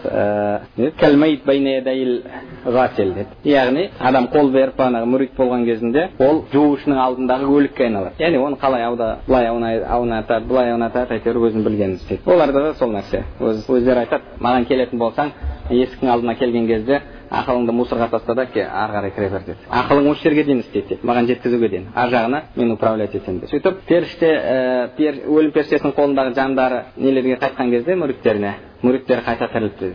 [3.44, 8.14] яғни адам қол беріп бағанағы мүрит болған кезінде ол жуушының алдындағы өлікке айналады.
[8.20, 12.92] Яғни оны қалай ауда былай аунатады былай аунатады әйтеуір өзінің білгенін істейді оларда да сол
[12.92, 13.24] нәрсе.
[13.40, 15.32] Өз, өздері айтады маған келетін болсаң
[15.70, 17.00] есіктің алдына келген кезде
[17.30, 21.06] ақылыңды мусорға таста да ары қарай кіре бер деді ақылың осы жерге дейін істейді деді
[21.10, 23.50] маған жеткізуге дейін ар жағына мен управлять етемін деп.
[23.50, 29.94] Сөйтіп періште ә, өлім періштесінің қолындағы жандары нелерге қайтқан кезде мүриттеріне мүриттер қайта тіріліпті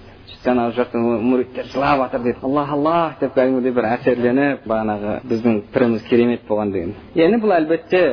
[0.50, 2.40] анау жұрттың мүриттер жылап жатыр дейді.
[2.48, 6.96] Аллах аллах деп кәдімгідей бір әсерленіп бағанағы біздің піріміз керемет болған деген.
[7.16, 8.04] Яғни бұл әлбетте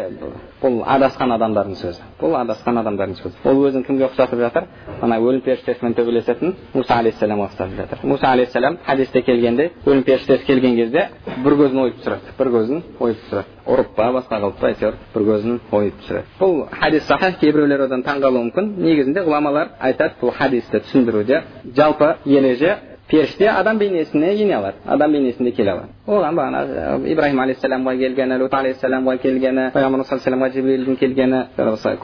[0.63, 2.08] бұл адасқан адамдардың сөзі.
[2.21, 3.39] Бұл адасқан адамдардың сөзі.
[3.47, 4.67] Ол өзін кімге ұқсатып жатыр?
[5.03, 8.03] Ана өлім періштесімен төбелесетін мұса алейхисаламға ұқсатып жатыр.
[8.11, 11.07] Мұса алейхисалам хадисте келгенде өлім періштесі келген кезде
[11.45, 12.35] бір көзін ойып түсіреді.
[12.39, 13.55] Бір көзін ойып түсіреді.
[13.69, 16.27] Ұрып па басқа қылып па әйтеуір бір көзін ойып түсіреді.
[16.41, 18.75] Бұл хадис сахих кейбіреулер одан таңғалуы мүмкін.
[18.83, 21.43] Негізінде ғұламалар айтады бұл хадисті түсіндіруде.
[21.77, 22.77] Жалпы ереже
[23.09, 28.55] періште адам бейнесіне ене алады адам бейнесінде келе алады оған бағанағы ибраһим алейхисаламға келгені лут
[28.55, 31.41] алейхисаламға келгені пайғамбар саллаллаху алейхи келгені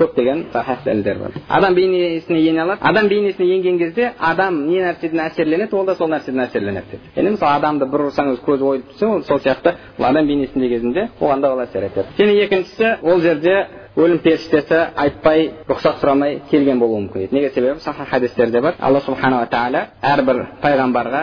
[0.00, 5.20] көптеген сахих дәлелдер бар адам бейнесіне ене алады адам бейнесіне енген кезде адам не нәрседен
[5.28, 9.06] әсерленеді ол да сол нәрседен әсерленеді деп яғни мысалы адамды бір ұрсаңыз көзі ойып түссе
[9.06, 13.66] ол сол сияқты адам бейнесінде кезінде оған да ол әсер етеді және екіншісі ол жерде
[13.94, 19.00] өлім періштесі айтпай рұқсат сұрамай келген болуы мүмкін еді неге себебі сахих хадистерде бар алла
[19.06, 21.20] субханала тағала әрбір пайғамбарға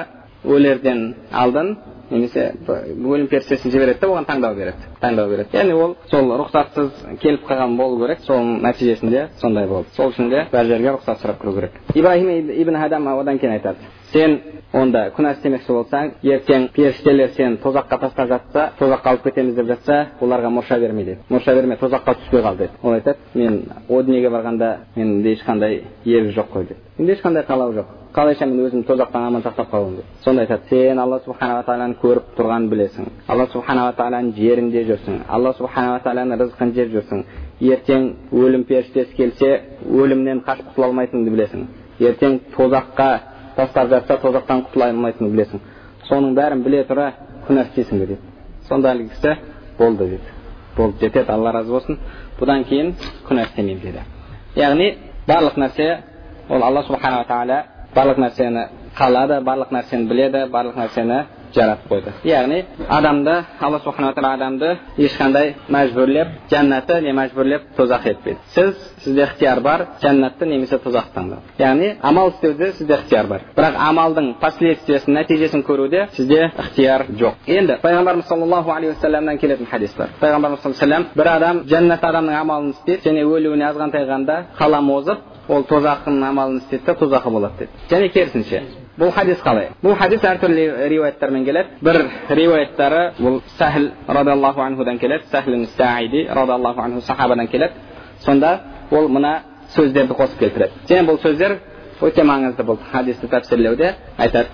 [0.47, 1.75] өлерден алдын
[2.11, 7.75] немесе өлім періштесін жібереді оған таңдау береді таңдау береді яғни ол сол рұқсатсыз келіп қалған
[7.79, 11.71] болу керек соның нәтижесінде сондай болды сол үшін де бар жерге рұқсат сұрап кіру керек
[11.93, 14.39] ибраһим ибн хадам одан кейін айтады сен
[14.73, 19.97] онда күнә істемекші болсаң ертең періштелер сені тозаққа тастап жатса тозаққа алып кетеміз деп жатса
[20.21, 21.17] оларға мұрша берме деді.
[21.29, 22.71] Мұрша берме тозаққа түспей қал деді.
[22.81, 26.79] Ол айтады мен о дүниеге барғанда менде ешқандай ебі жоқ қой деді.
[26.97, 27.85] Менде ешқандай қалау жоқ.
[28.13, 32.33] Қалайша мен өзімді тозақтан аман сақтап қалуым деп сонда айтады сен алла субханала тағаланы көріп
[32.37, 33.05] тұрғанын білесің.
[33.27, 35.21] Алла субханала тағаланың жерінде жүрсің.
[35.29, 37.23] Алла субханала тағаланың рызқын жеп жүрсің.
[37.61, 41.65] Ертең өлім періштесі келсе өлімнен қашып құтыла алмайтыныңды білесің.
[42.01, 45.63] Ертең тозаққа тастап жатса тозақтан құтыла алмайтыныңды білесің.
[46.09, 47.11] Соның бәрін біле тұра
[47.47, 48.31] күнә істейсің бе дейді
[48.71, 49.35] сонда әлгі кісі
[49.77, 50.35] болды деді.
[50.77, 51.97] Болды жетеді алла разы болсын.
[52.39, 52.93] Бұдан кейін
[53.27, 54.03] күнә істемеймін деді.
[54.55, 54.87] Яғни
[55.27, 55.87] барлық нәрсе
[56.49, 57.57] ол алла субханала тағала
[57.95, 58.65] барлық нәрсені
[58.97, 61.19] қалады барлық нәрсені біледі барлық нәрсені
[61.55, 68.37] жаратып қойды яғни адамды алла субханала тағала адамды ешқандай мәжбүрлеп жәннатты не мәжбүрлеп тозақ етпеді
[68.55, 73.79] сіз сізде ықтияр бар жәннатты немесе тозақты таңдау яғни амал істеуде сізде ықтияр бар бірақ
[73.89, 80.15] амалдың последствиясын нәтижесін көруде сізде ықтияр жоқ енді пайғамбарымыз саллаллаху алейхи уассаламнан келетін хадис бар
[80.21, 85.65] пайғамбарымыз саллаллаху бір адам жәннат адамның амалын істейді және өлуіне азғантай ғанда қалам озып ол
[85.67, 88.63] тозақтың амалын істейді да тозақы болады деді және керісінше
[88.99, 95.23] бұл хадис қалай бұл хадис әртүрлі риуаяттармен келеді бір риуаяттары бұл сәхіл радиаллаху анхудан келеді
[95.31, 97.73] сәхіл саиди радиаллаху анху сахабадан келеді
[98.25, 98.59] сонда
[98.91, 99.41] ол мына
[99.75, 101.57] сөздерді қосып келтіреді және бұл сөздер
[102.01, 104.47] өте маңызды бұл хадисті тәпсірлеуде айтады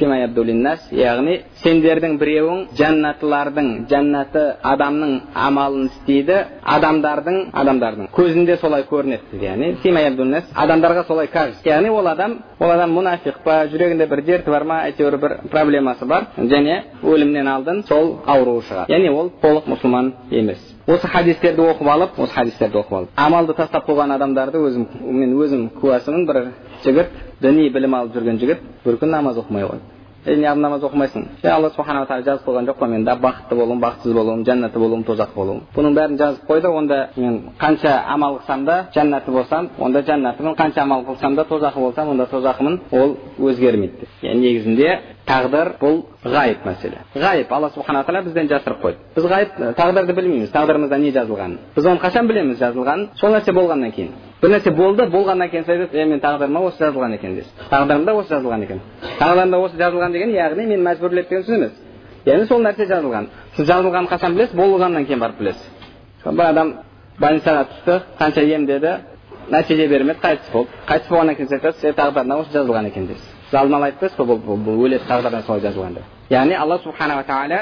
[0.00, 5.12] яғни сендердің біреуің жәннатылардың жәннаты адамның
[5.46, 6.38] амалын істейді
[6.76, 9.74] адамдардың адамдардың көзінде солай көрінеді яғни
[10.64, 14.82] адамдарға солай кажется яғни ол адам ол адам мұнафиқ па жүрегінде бір дерті бар ма
[14.88, 20.74] әйтеуір бір проблемасы бар және өлімнен алдын сол ауруы шығады яғни ол толық мұсылман емес
[20.86, 25.68] осы хадистерді оқып алып осы хадистерді оқып алып амалды тастап қойған адамдарды өзім мен өзім
[25.80, 26.40] куәсімін бір
[26.84, 31.24] жігіт діни білім алып жүрген жігіт бір күн намаз оқымай қойды е неғып намаз оқымайсың
[31.42, 34.78] е алла субханала тағала жазып қойған жоқ па мен да бақытты болуым бақытсыз болуым жәннатты
[34.78, 39.68] болуым тозақта болуым бұның бәрін жазып қойды онда мен қанша амал қылсам да жәннаты болсам
[39.78, 45.70] онда жәннатымын қанша амал қылсам да тозақы болсам онда тозақымын ол өзгермейді деп негізінде тағдыр
[45.80, 50.98] бұл ғайып мәселе ғайып алла субхана тағала бізден жасырып қойды біз ғайып тағдырды білмейміз тағдырымызда
[51.00, 54.10] не жазылғанын біз оны қашан білеміз жазылғанын сол нәрсе болғаннан кейін
[54.42, 58.14] бір нәрсе болды болғаннан кейін сіз айтасыз е мен тағдырыма осы жазылған екен дейсіз тағдырымда
[58.20, 58.82] осы жазылған екен
[59.20, 61.72] тағдырымда осы жазылған деген яғни мен мәжбүрлеп деген сөз емес
[62.26, 65.64] яғни сол нәрсе жазылған сіз жазылғанын қашан білесіз болғаннан кейін барып білесіз
[66.26, 66.74] бір адам
[67.20, 68.98] больницаға түсті қанша емдеді
[69.50, 73.24] нәтиже бермеді қайтыс болды қайтыс болғаннан кейін сіз айтасыз е тағдырына осы жазылған екен дейсіз
[73.24, 77.60] сіз алдын ала айтпайсыз бұл бұл өледі тағдырдан солай жазылған деп яғни алла субханала тағала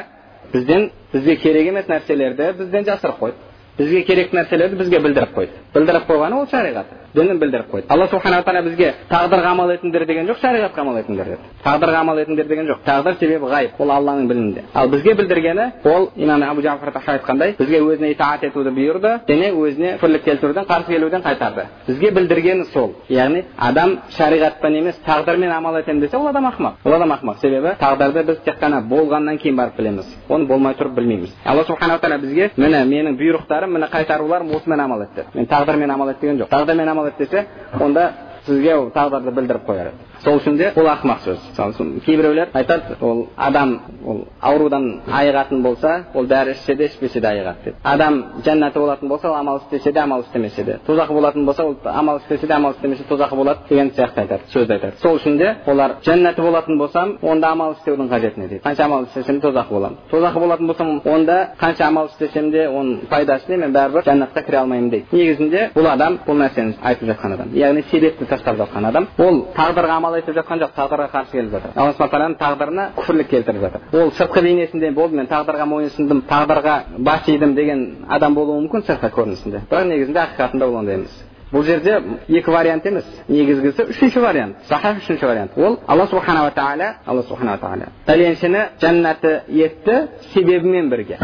[0.52, 3.36] бізден бізге керек емес нәрселерді бізден жасырып қойды.
[3.78, 8.42] Бізге керекті нәрселерді бізге білдіріп қойды білдіріп қойғаны ол шариғат дінін білдіріп қойды алла субханала
[8.42, 12.68] тағала бізге тағдырға амал етіңдер деген жоқ шариғатқа амал етіңдер деді тағдырға амал етіңдер деген
[12.70, 17.54] жоқ тағдыр себебі ғайып ол алланың білімінде ал бізге білдіргені ол имам абу жафар айтқандай
[17.58, 22.94] бізге өзіне итаат етуді бұйырды және өзіне күпірлік келтіруден қарсы келуден қайтарды бізге білдіргені сол
[23.08, 27.76] яғни адам шариғатпен емес тағдырмен амал етемін десе ол адам ақымақ ол адам ақымақ себебі
[27.80, 32.20] тағдырды біз тек қана болғаннан кейін барып білеміз оны болмай тұрып білмейміз алла субханала тағала
[32.20, 36.38] бізге міне менің бұйрықтарым міне қайтаруларым осымен амал ет деді мен тағдырмен амал ет деген
[36.38, 37.46] жоқ тағдырмен амал ет десе
[37.80, 38.10] онда
[38.46, 41.38] сізге тағдырды білдіріп қояр еді сол үшін де бұл ақымақ сөз.
[41.58, 47.28] Мысалы кейбіреулер айтады ол адам ол аурудан айығатын болса ол дәрі ішсе де ішпесе де
[47.28, 47.74] айығады деп.
[47.82, 50.78] Адам жәннаты болатын болса ол амал істесе де амал істемесе де.
[50.86, 54.72] Тозақы болатын болса ол амал істесе де амал істемесе тозақы болады деген сияқты айтады сөзді
[54.72, 54.92] айтады.
[55.02, 58.62] Сол үшін де олар жәннаты болатын болсам онда амал істеудің қажеті не дейді.
[58.64, 59.98] Қанша амал істесем тозақы боламын.
[60.10, 64.58] Тозақы болатын болсам онда қанша амал істесем де оның пайдасы не мен бәрібір жәннатқа кіре
[64.58, 65.06] алмаймын дейді.
[65.12, 67.52] Негізінде бұл адам бұл нәрсені айтып жатқан адам.
[67.54, 69.08] Яғни себепті тастап жатқан адам.
[69.18, 73.28] Ол тағдырға амал етіп жатқан жоқ тағдырға қарсы келіп жатыр алла субхан тағаланың тағдырына күпірлік
[73.32, 78.60] келтіріп жатыр ол сыртқы бейнесінде болды мен тағдырға мойынсындым тағдырға бас идім деген адам болуы
[78.62, 83.88] мүмкін сыртқы көрінісінде бірақ негізінде ақиқатында ол ондай емес бұл жерде екі вариант емес негізгісі
[83.92, 85.52] үшінші вариант сахах үшінші вариант.
[85.56, 89.98] Ол алла субханала тағала алла субханала тағала пәленшені жәннаты етті
[90.32, 91.18] себебімен бірге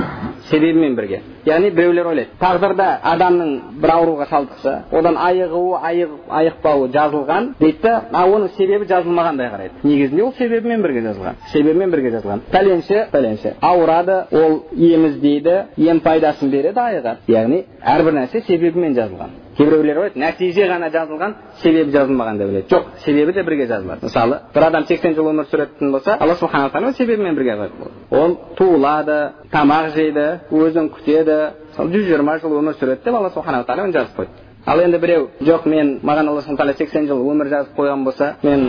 [0.51, 1.21] себебімен бірге.
[1.47, 3.51] Яғни біреулер ойлайды тағдырда адамның
[3.83, 9.83] бір ауруға шалдықса одан айығуы айық, айықпауы жазылған дейді да ал оның себебі жазылмағандай қарайды.
[9.83, 12.45] Негізінде ол себебімен бірге жазылған себебімен бірге жазылған.
[12.53, 19.37] Пәленше пәленше ауырады ол ем іздейді ем пайдасын береді айығады яғни әрбір нәрсе себебімен жазылған.
[19.59, 22.69] Кейбіреулер ойлайды нәтиже ғана жазылған себебі жазылмаған деп ойлайды.
[22.71, 24.07] Жоқ себебі де бірге жазылады.
[24.07, 27.71] Мысалы бір адам сексен жыл өмір сүретін болса алла субханала тағала себебімен бірге
[28.11, 29.19] ол туылады
[29.53, 31.39] тамақ жейді өзін күтеді
[31.71, 34.48] мысалы жүз жиырма жыл өмір сүреді деп алла субханала тағала жазып қойды.
[34.69, 38.69] Ал енді біреу жоқ мен маған алла тағала сексен жыл өмір жазып қойған болса мен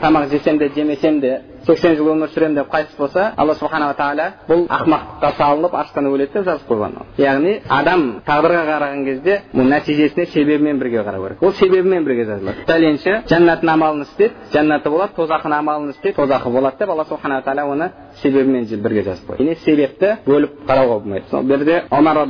[0.00, 4.28] тамақ жесем де жемесем де сексен жыл өмір сүремін деп қайтыс болса алла субханала тағала
[4.48, 10.26] бұл ақымақтыққа салынып аштан өледі деп жазып қойған яғни адам тағдырға қараған кезде бұл нәтижесіне
[10.30, 11.42] себебімен бірге қарау керек.
[11.42, 12.64] Ол себебімен бірге жазылады.
[12.70, 17.72] Пәленші жәннаттың амалын істеді жәннаты болады тозақтың амалын істейді тозақы болады деп алла субханала тағала
[17.74, 17.90] оны
[18.22, 21.24] себебімен бірге жазып қойды себепті бөліп қарауға болмайды.
[21.30, 22.26] Сол жерде омар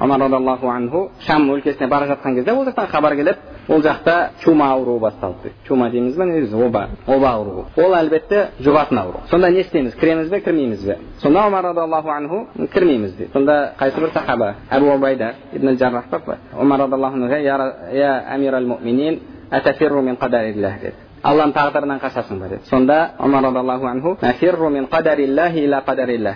[0.00, 4.72] омар радиаллаху анху шам өлкесіне бара жатқан кезде ол жақтан хабар келеді ол жақта чума
[4.72, 9.50] ауруы басталды дейді чума дейміз ба негізі оба оба ауруы ол әлбетте жұғатын ауру сонда
[9.50, 14.10] не істейміз кіреміз бе кірмейміз бе сонда омар радиаллаху анху кірмейміз дейді сонда қайсы бір
[14.12, 17.34] сахаба әбу убайда ибн жаррах па омар радиаллаху анху
[17.92, 24.16] я амир ал муминин деді алланың тағдырынан қашасың ба деді сонда омар радиаллаху анху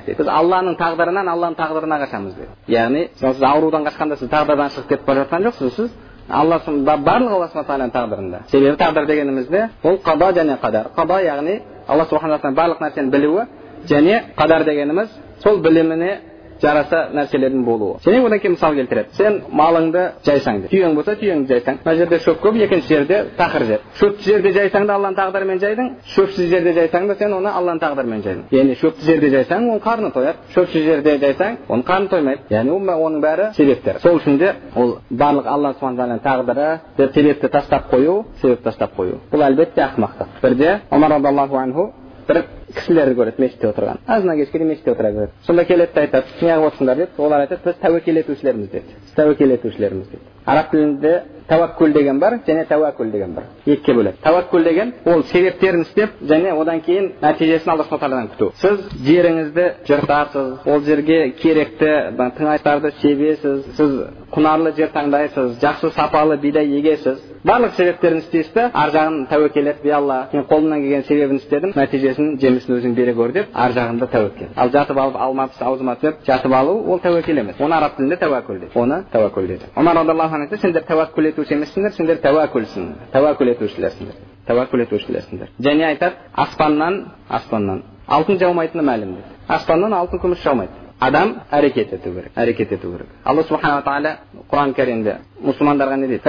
[0.06, 4.88] деді біз алланың тағдырынан алланың тағдырына қашамыз деді яғни сіз аурудан қашқанда сіз тағдырдан шығып
[4.88, 5.90] кетіп бара жатқан жоқсыз сіз
[6.28, 6.60] алла
[7.06, 11.60] барлығы алла субхана тағаланың тағдырында себебі тағдыр дегеніміз не ол қада және қадар қада яғни
[11.88, 13.46] алла субхана барлық нәрсені білуі
[13.88, 15.08] және қадар дегеніміз
[15.42, 16.18] сол біліміне
[16.62, 17.98] жараса нәрселердің болуы.
[18.04, 19.14] Және одан кейін мысал келтіреді.
[19.16, 21.80] Сен малыңды жайсаң деп түйең болса түйеңді жайсаң.
[21.84, 23.84] Мына жерде шөп көп екінші жерде тақыр жер.
[24.00, 25.90] Шөпті жерде жайсаң да алланың тағдырымен жайдың.
[26.14, 28.44] Шөпсіз жерде жайсаң да сен оны алланың тағдырымен жайдың.
[28.52, 32.46] Яғни шөпті жерде жайсаң оның қарны тояды шөпсіз жерде жайсаң оның қарны тоймайды.
[32.50, 34.00] Яғни оның бәрі себептер.
[34.02, 39.20] Сол үшін де ол барлық алла субхан тағдыры деп себепті тастап қою себеп тастап қою.
[39.32, 40.40] Бұл әлбетте ақымақтық.
[40.42, 41.92] Бірде омар радиаллаху анху
[42.28, 44.00] бір кісілерді көреді мешітте отырған.
[44.06, 46.96] Азаннан кешке дейін мешітте отыра береді сонда келеді да айтады неғып отырсыңдар?
[46.96, 48.96] деп олар айтады біз тәуекел етушілерміз деді.
[49.16, 54.64] Тәуекел етушілерміз дейді араб тілінде тәуәккүл деген бар және тәуәкүл деген бар екіге бөледі тәуәккүл
[54.64, 60.84] деген ол себептерін істеп және одан кейін нәтижесін алла тағаладан күту сіз жеріңізді жыртасыз ол
[60.86, 63.98] жерге керекті тыңайтқыштарды себесіз сіз
[64.30, 69.86] құнарлы жер таңдайсыз жақсы сапалы бидай егесіз барлық себептерін істейсіз да ар жағын тәуекел етіп
[69.88, 74.10] е алла мен қолымнан келген себебін істедім нәтижесін жемісін өзің бере көр деп ар жағында
[74.12, 78.20] тәуекел ал жатып алып алма аузыма түсіп жатып алу ол тәуекел емес оны араб тілінде
[78.20, 84.16] тәуәкүл дейді оны тәуәкүл дейді омар радиаллаху сендер тәуәкүл етуші емессіңдер сендер тәуәкүлсің тәуәкүл етушілерсіңдер
[84.48, 91.34] тәуәкүл етушілерсіңдер және айтады аспаннан аспаннан алтын жаумайтыны мәлім дейді аспаннан алтын күміс жаумайды адам
[91.50, 94.10] әрекет ету керек әрекет ету керек алла субханала тағала
[94.50, 96.20] құран кәрімде мұсылмандарға не дейді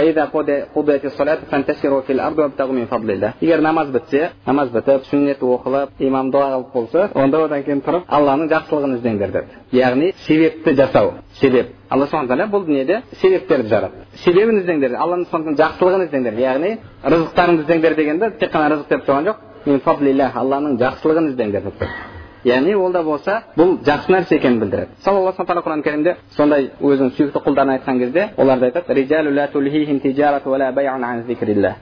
[3.41, 8.03] егер намаз бітсе намаз бітіп сүннет оқылып имам дуа қылып болса онда одан кейін тұрып
[8.07, 14.23] алланың жақсылығын іздеңдер деді яғни себепті жасау себеп алла субхан тағала бұл дүниеде себептерді жаратты
[14.23, 19.37] себебін іздеңдер алланың жақсылығын іздеңдер яғни рызықтарыңды іздеңдер дегенде тек қана рызық деп тұрған жоқ
[20.41, 25.17] алланың жақсылығын іздеңдер деп тұр яғни ол да болса бұл жақсы нәрсе екенін білдіреді мысалы
[25.17, 28.87] алла субхан тағала құран кәрімде сондай өзінің сүйікті құлдарына айтқан кезде оларды айтады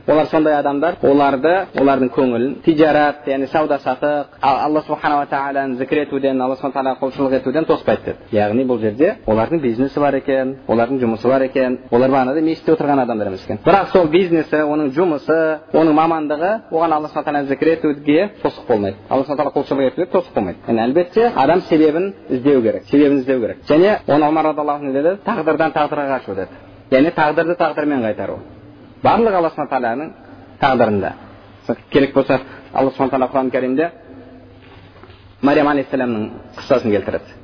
[0.07, 6.41] олар сондай адамдар оларды олардың көңілін тижарат яғни сауда саттық алла субханала тағаланы зікір етуден
[6.41, 10.99] алла субхан тағалаға құлшылық етуден тоспайды деді яғни бұл жерде олардың бизнесі бар екен олардың
[11.03, 15.39] жұмысы бар екен олар бағанағыдай мешітте отырған адамдар емес екен бірақ сол бизнесі оның жұмысы
[15.73, 20.09] оның мамандығы оған алла субхан тағаланы зікір етуге тосық болмайды алла субхан тағала құлшылық етуге
[20.13, 24.53] тосық болмайды яғни әлбетте адам себебін іздеу керек себебін іздеу керек және оны омар
[24.93, 26.49] деді тағдырдан тағдырға қашу деді
[26.91, 28.37] яғни тағдырды тағдырмен қайтару
[29.03, 30.11] барлығы алла субхан тағаланың
[30.61, 31.13] тағдырында
[31.91, 32.39] керек болса
[32.73, 33.91] алла субхан тағала құран кәрімде
[35.41, 37.37] мариям алейхисаламның қыссасын келтіреді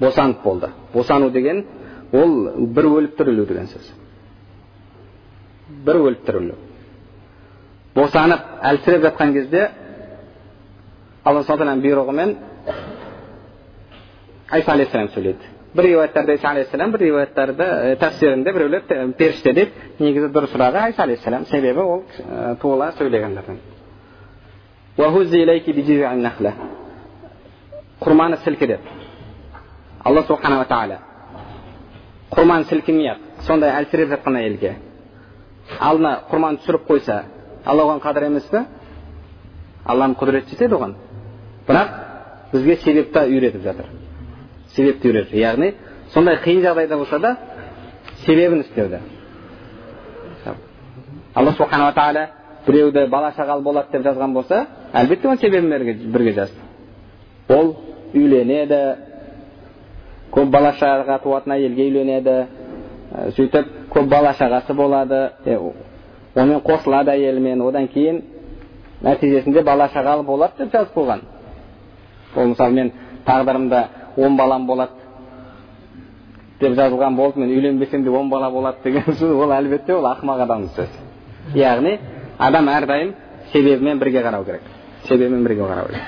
[0.00, 1.64] босанып болды босану деген
[2.12, 3.92] ол бір өліп тірілу деген сөз
[5.68, 6.54] бір өліп тірілу
[7.94, 9.70] босанып әлсіреп жатқан кезде
[11.24, 12.30] алла тағаланың бұйрығымен
[14.52, 17.68] айса алейхисалам сөйлейді бір риуаяттарда иса алейхисалам бір риуаяттарда
[18.02, 18.82] тәфсирінде біреулер
[19.18, 22.02] періште дейді негізі дұрысырағы айса алейхисалам себебі ол
[22.60, 23.58] туыла сөйлегендерден
[28.04, 28.78] құрманы сілкіді
[30.04, 30.98] алла субханала тағала
[32.34, 34.74] құрманы сілкімей ақ сондай әлсіреп жатқан әйелге
[35.78, 37.22] алдына құрманы түсіріп қойса
[37.64, 38.64] алла оған қадір емес пе
[39.86, 40.94] алланың құдіреті жетеді оған
[41.68, 41.88] бірақ
[42.52, 43.86] бізге себепті үйретіп жатыр.
[44.74, 45.74] Себепті үйретіп яғни
[46.14, 47.36] сондай қиын жағдайда болса да
[48.26, 49.00] себебін істеуді.
[51.34, 52.28] Алла субханала тағала
[52.66, 56.60] біреуді бала шағалы болады деп жазған болса әлбетте оның себебін бірге жазды.
[57.48, 57.74] Ол
[58.14, 58.80] үйленеді
[60.32, 62.36] көп бала шаға туатын әйелге үйленеді
[63.36, 65.28] сөйтіп көп бала шағасы болады.
[66.34, 67.60] Онымен қосылады әйелімен.
[67.62, 68.22] Одан кейін
[69.02, 71.20] нәтижесінде бала шағалы болады деп жазып қойған.
[72.36, 72.92] Ол мысалы мен
[73.26, 74.92] тағдырымда он балам болады
[76.60, 80.42] деп жазылған болды мен үйленбесем де он бала болады деген сөз ол әлбетте ол ақымақ
[80.46, 81.98] адамның сөзі яғни
[82.38, 83.14] адам әрдайым
[83.52, 84.62] себебімен бірге қарау керек
[85.08, 86.02] себебімен бірге қарау керек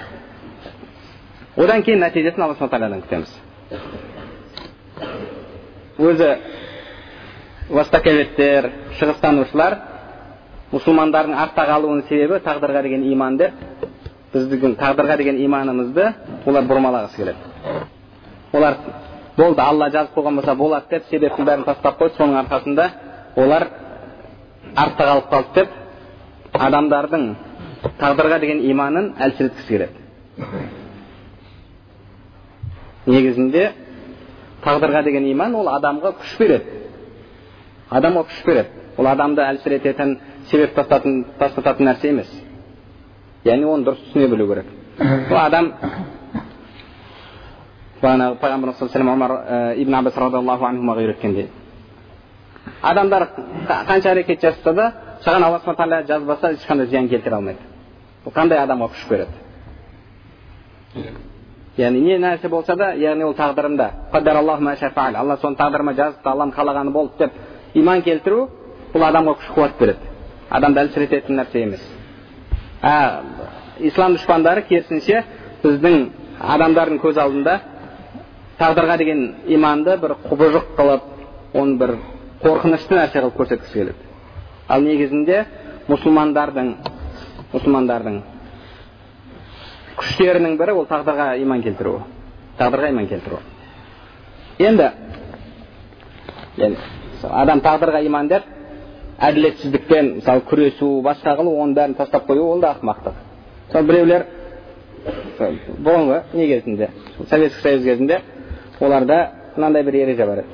[1.56, 3.30] одан кейін нәтижесін алла субхан тағаладан күтеміз
[5.98, 6.30] өзі
[7.68, 9.78] востоковедтер шығыстанушылар
[10.72, 13.52] мұсылмандардың артта қалуының себебі тағдырға деген иман деп
[14.36, 16.06] біздің тағдырға деген иманымызды
[16.46, 17.38] олар бұрмалағысы келеді
[18.52, 18.76] олар
[19.36, 22.88] болды алла жазып қойған болса болады деп себептің бәрін тастап қойды соның арқасында
[23.36, 23.68] олар
[24.76, 25.68] артта қалып қалды деп
[26.68, 27.28] адамдардың
[28.00, 29.94] тағдырға деген иманын әлсіреткісі келеді
[33.06, 33.68] негізінде
[34.64, 36.80] тағдырға деген иман ол адамға күш береді
[37.90, 40.16] адамға күш береді ол адамды әлсірететін
[40.50, 42.30] себеп тастатын, тастататын нәрсе емес
[43.46, 44.66] яғни оны дұрыс түсіне білу керек
[45.30, 45.72] ол адам
[48.02, 49.32] бағанағы пайғамбарымыз саллаллаху омар
[49.76, 51.48] ибн аббас радиаллаху анхумаға үйреткендей
[52.82, 53.28] адамдар
[53.88, 54.92] қанша әрекет жасаса да
[55.24, 57.58] саған алла субхан тағала жазбаса ешқандай зиян келтіре алмайды
[58.24, 59.32] бұл қандай адамға күш береді
[61.76, 67.12] яғни не нәрсе болса да яғни ол тағдырымда алла соны тағдырыма жазыпты алланың қалағаны болды
[67.18, 67.32] деп
[67.74, 68.48] иман келтіру
[68.94, 70.14] бұл адамға күш қуат береді
[70.50, 71.95] адамды әлсірететін нәрсе емес
[72.82, 73.22] а
[73.80, 75.22] ислам дұшпандары керісінше
[75.62, 76.08] біздің
[76.56, 77.58] адамдардың көз алдында
[78.60, 79.22] тағдырға деген
[79.52, 81.96] иманды бір құбыжық қылып оны бір
[82.42, 83.98] қорқынышты нәрсе қылып көрсеткісі келеді.
[84.68, 85.44] Ал негізінде
[85.88, 86.72] мұсылмандардың
[87.52, 88.16] мұсылмандардың
[89.96, 92.00] күштерінің бірі ол тағдырға иман келтіру
[92.58, 93.38] тағдырға иман келтіру
[94.58, 94.90] енді
[97.30, 98.55] адам тағдырға иман деп
[99.16, 103.14] әділетсіздікпен мысалы күресу басқа қылу оның бәрін тастап қою ол да ақымақтық.
[103.68, 104.26] Мысалы біреулер
[105.78, 106.90] бұрынғы не кезінде?
[107.30, 108.20] Советский союз кезінде
[108.80, 110.46] оларда мынандай бір ереже бар еді.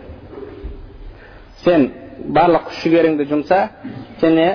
[1.64, 1.90] Сен
[2.28, 3.60] барлық күш жігеріңді жұмса
[4.22, 4.46] және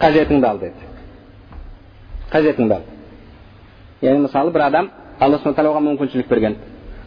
[0.00, 0.90] қажетіңді ал деді.
[2.32, 2.82] Қажетіңді ал.
[4.02, 4.90] Яғни мысалы бір адам
[5.20, 6.56] алла субхан тағала оған мүмкіншілік берген.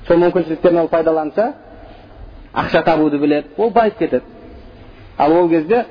[0.07, 1.53] Сол мүмкіншіліктерін ол пайдаланса
[2.53, 4.23] ақша табуды біледі ол байып кетеді.
[5.17, 5.85] Ал ол кезде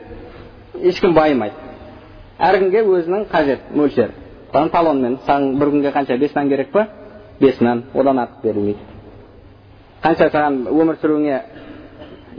[0.82, 1.54] ешкім байымайды
[2.38, 4.12] әркімге өзінің қажет мөлшері
[4.52, 6.86] мысалы талонмен саған бір күнге қанша бес нан керек па
[7.40, 8.78] бес нан одан артық берілмейді
[10.02, 11.40] қанша саған өмір сүруіңе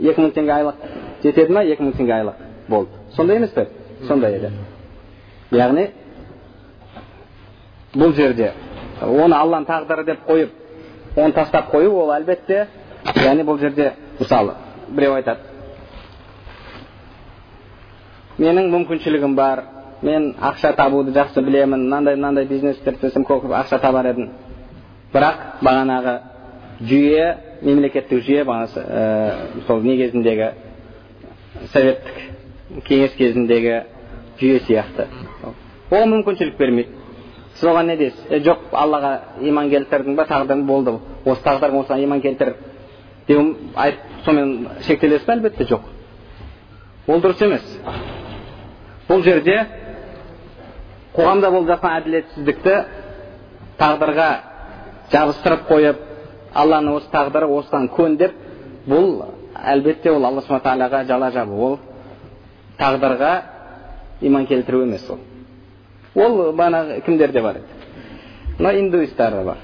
[0.00, 0.86] екі мың теңге айлық
[1.22, 3.66] жетеді ма екі мың теңге айлық болды сондай емес пе
[4.08, 4.50] сондай еді
[5.52, 5.88] яғни
[7.94, 8.52] бұл жерде
[9.02, 12.66] оны алланың тағдыры деп қойып оны тастап қою ол әлбетте
[13.16, 14.54] яғни бұл жерде мысалы
[14.88, 15.49] біреу айтады
[18.40, 19.62] менің мүмкіншілігім бар
[20.02, 24.30] мен ақша табуды жақсы білемін мынандай мынандай бизнесті істесем көп ақша табар едім
[25.12, 26.14] бірақ бағанағы
[26.88, 27.26] жүйе
[27.62, 30.50] мемлекеттік жүйе бағана ә, сол не кезіндегі
[31.72, 33.76] советтік кеңес кезіндегі
[34.40, 35.06] жүйе сияқты
[35.90, 36.96] ол мүмкіншілік бермейді
[37.58, 39.12] сіз оған не дейсіз жоқ аллаға
[39.44, 42.54] иман келтірдің ба тағдырың болды осы тағдырың осыған иман келтір
[43.28, 43.44] деу
[44.24, 45.90] сонымен шектелесіз ба әлбетте жоқ
[47.08, 47.66] ол дұрыс емес
[49.10, 49.56] бұл жерде
[51.16, 52.76] қоғамда болып жатқан әділетсіздікті
[53.80, 54.30] тағдырға
[55.10, 56.06] жабыстырып қойып
[56.54, 58.36] алланың осы тағдыры осыдан көн деп
[58.88, 61.54] бұл әлбетте ол алла субхан тағалаға жала жабу.
[61.54, 61.78] Ол
[62.78, 63.32] тағдырға
[64.20, 65.18] иман келтіру емес ол.
[66.14, 67.66] Ол бағанағы кімдерде бар еді?
[68.58, 69.56] Мына индуистарда бар.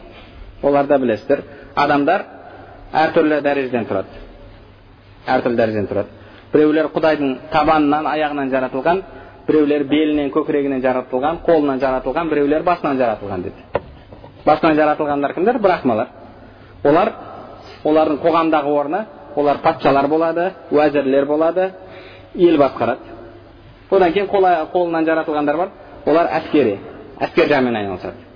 [0.62, 1.42] Оларда білесіздер.
[1.74, 2.24] Адамдар
[2.92, 4.22] әртүрлі дәрежеден тұрады.
[5.26, 6.08] Әртүрлі дәрежеден тұрады.
[6.52, 9.02] Біреулер құдайдың табанынан аяғынан жаратылған
[9.46, 13.82] біреулер белінен көкірегінен жаратылған қолынан жаратылған біреулер басынан жаратылған деді
[14.46, 16.08] басынан жаратылғандар кімдер брахмалар
[16.84, 17.12] олар
[17.84, 19.04] олардың қоғамдағы орны
[19.36, 21.70] олар патшалар болады уәзірлер болады
[22.34, 23.14] ел басқарады
[23.90, 24.28] одан кейін
[24.72, 25.68] қолынан жаратылғандар бар
[26.06, 26.78] олар әскери
[27.20, 28.26] әскер жағымен айналысады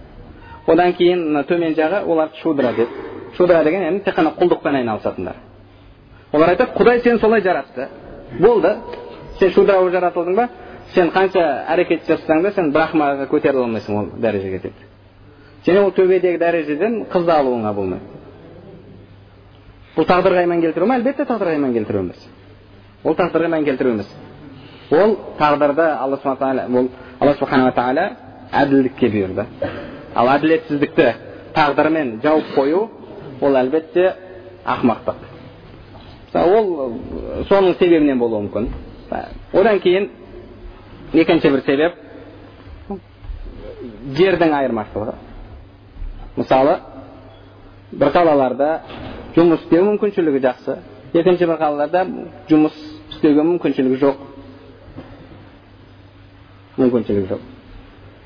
[0.66, 2.88] одан кейін төмен жағы олар шудра деді
[3.36, 5.36] шудра деген яғни тек қана құлдықпен айналысатындар
[6.32, 7.88] олар айтады құдай сені солай жаратты
[8.38, 8.76] болды
[9.38, 10.48] сен шудра болып жаратылдың ба
[10.94, 11.42] сен қанша
[11.74, 14.88] әрекет жасасаң да сен брахмаға көтеріле алмайсың ол дәрежеге деді
[15.66, 18.04] және ол төбедегі дәрежеден қызды алуыңа болмайды
[19.96, 22.28] бұл тағдырға иман келтіру ма әлбетте тағдырға иман келтіру емес
[23.04, 24.10] ол тағдырға иман келтіру емес
[24.90, 26.88] ол тағдырды алла субхана ол
[27.20, 28.06] алла субханала тағала
[28.62, 29.46] әділдікке бұйырды
[30.14, 31.08] ал әділетсіздікті
[31.54, 32.86] тағдырмен жауып қою
[33.40, 34.14] ол әлбетте
[34.64, 35.14] ақымақтық
[36.34, 36.94] ол
[37.48, 38.68] соның себебінен болуы мүмкін
[39.52, 40.10] одан кейін
[41.14, 41.94] екінші бір себеп
[44.16, 45.14] жердің айырмашылығы.
[46.36, 46.76] Мысалы
[47.92, 48.70] бір қалаларда
[49.34, 50.76] жұмыс істеу мүмкіншілігі жақсы
[51.14, 52.04] екінші бір қалаларда
[52.50, 52.76] жұмыс
[53.14, 54.22] істеуге мүмкіншілігі жоқ.
[56.78, 57.42] Мүмкіншілігі жоқ.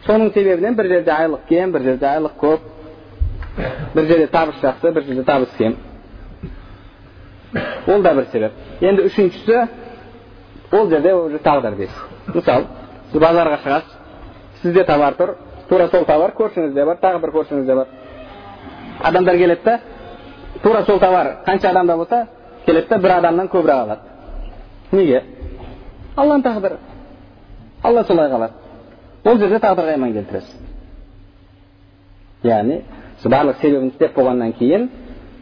[0.04, 2.70] Соның себебінен бір жерде айлық кем бір жерде айлық көп
[3.94, 5.76] бір жерде табыс жақсы бір жерде табыс кем.
[7.86, 8.52] Ол да бір себеп.
[8.80, 9.64] Енді үшіншісі
[10.74, 12.66] ол жерде уже тағдыр дейсіз мысалы
[13.12, 15.34] сіз базарға шығасыз сізде товар тұр
[15.68, 17.86] тура сол товар көршіңізде бар тағы бір көршіңізде бар.
[19.00, 19.78] Адамдар келеді да
[20.62, 22.26] тура сол товар қанша адамда болса
[22.66, 24.00] келеді да бір адамнан көбірек алады.
[24.92, 25.22] Неге?
[26.16, 26.78] Алланың тағдыры.
[27.82, 28.52] Алла солай қалады.
[29.24, 30.54] Ол жерде тағдырға иман келтіресіз.
[32.44, 32.82] Яғни
[33.24, 34.88] барлық себебін істеп болғаннан кейін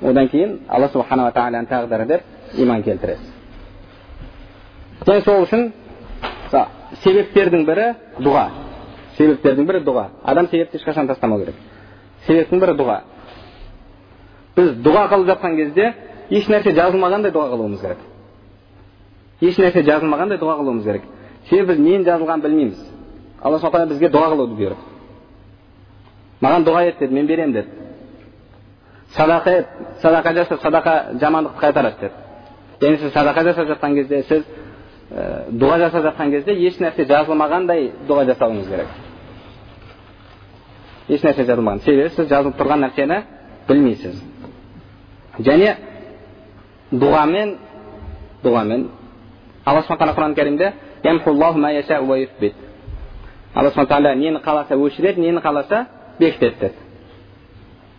[0.02, 2.22] одан кейін алла субханала тағаланың тағдыры деп
[2.58, 3.31] иман келтіресіз.
[5.06, 5.70] Және сол үшін
[7.02, 7.88] себептердің бірі
[8.20, 8.44] дұға.
[9.16, 10.06] Себептердің бірі дұға.
[10.24, 11.56] Адам себепті ешқашан тастамау керек.
[12.26, 13.00] Себептің бірі дұға.
[14.56, 15.92] Біз дұға қылып жатқан кезде
[16.30, 18.02] еш нәрсе жазылмағандай дұға қылуымыз керек.
[19.40, 21.06] Еш нәрсе жазылмағандай дұға қылуымыз керек.
[21.48, 22.82] Себебі біз ненің жазылғанын білмейміз.
[23.42, 24.76] Алла субхан бізге дұға қылуды бұйырды.
[26.42, 27.68] Маған дұға ет деді мен беремін деді.
[29.16, 29.66] Садақа ет
[30.02, 32.12] садақа жаса садақа жамандықты қайтарады деді.
[32.80, 34.44] Яғни сіз садақа жасап жатқан кезде сіз
[35.12, 38.88] ә, дұға жасап жатқан кезде еш нәрсе жазылмағандай дұға жасауыңыз керек.
[41.08, 41.82] Еш нәрсе жазылмаған.
[41.84, 43.22] Себебі сіз жазылып тұрған нәрсені
[43.68, 44.22] білмейсіз.
[45.40, 45.76] Және
[46.92, 47.56] дұғамен
[48.44, 48.86] дұғамен
[49.64, 50.72] алла субхан тағала құран кәрімде
[53.54, 55.86] алла субхан тағала нені қаласа өшіреді нені қаласа
[56.18, 56.74] бекітеді деді.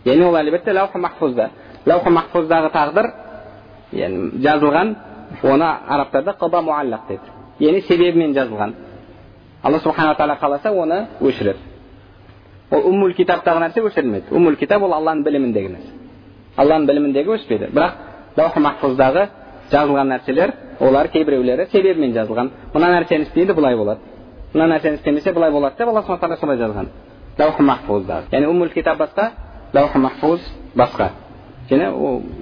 [0.04, 1.50] Яғни ол әлбетте лаухи махфузда
[1.86, 3.10] махфуздағы тағдыр
[3.92, 4.94] яғни жазылған
[5.42, 7.30] оны арабтарда қыба муаллақ дейді
[7.60, 8.74] яғни себебімен жазылған
[9.62, 11.58] алла субханала тағала қаласа оны өшіреді
[12.70, 15.92] ол уммул китабтағы нәрсе өшірілмейді уммул китаб ол алланың біліміндегі нәрсе
[16.56, 17.92] алланың біліміндегі өшпейді бірақ
[18.36, 19.28] лаухи махфуздағы
[19.72, 24.00] жазылған нәрселер олар кейбіреулері себебімен жазылған мына нәрсені істейді былай болады
[24.54, 26.88] мына нәрсені істемесе былай болады деп алла субхан тағала солай жазған
[27.38, 29.30] лаухи махфуздағы яғни уммул китаб басқа
[29.72, 30.40] лаухи махфуз
[30.74, 31.10] басқа
[31.70, 31.88] және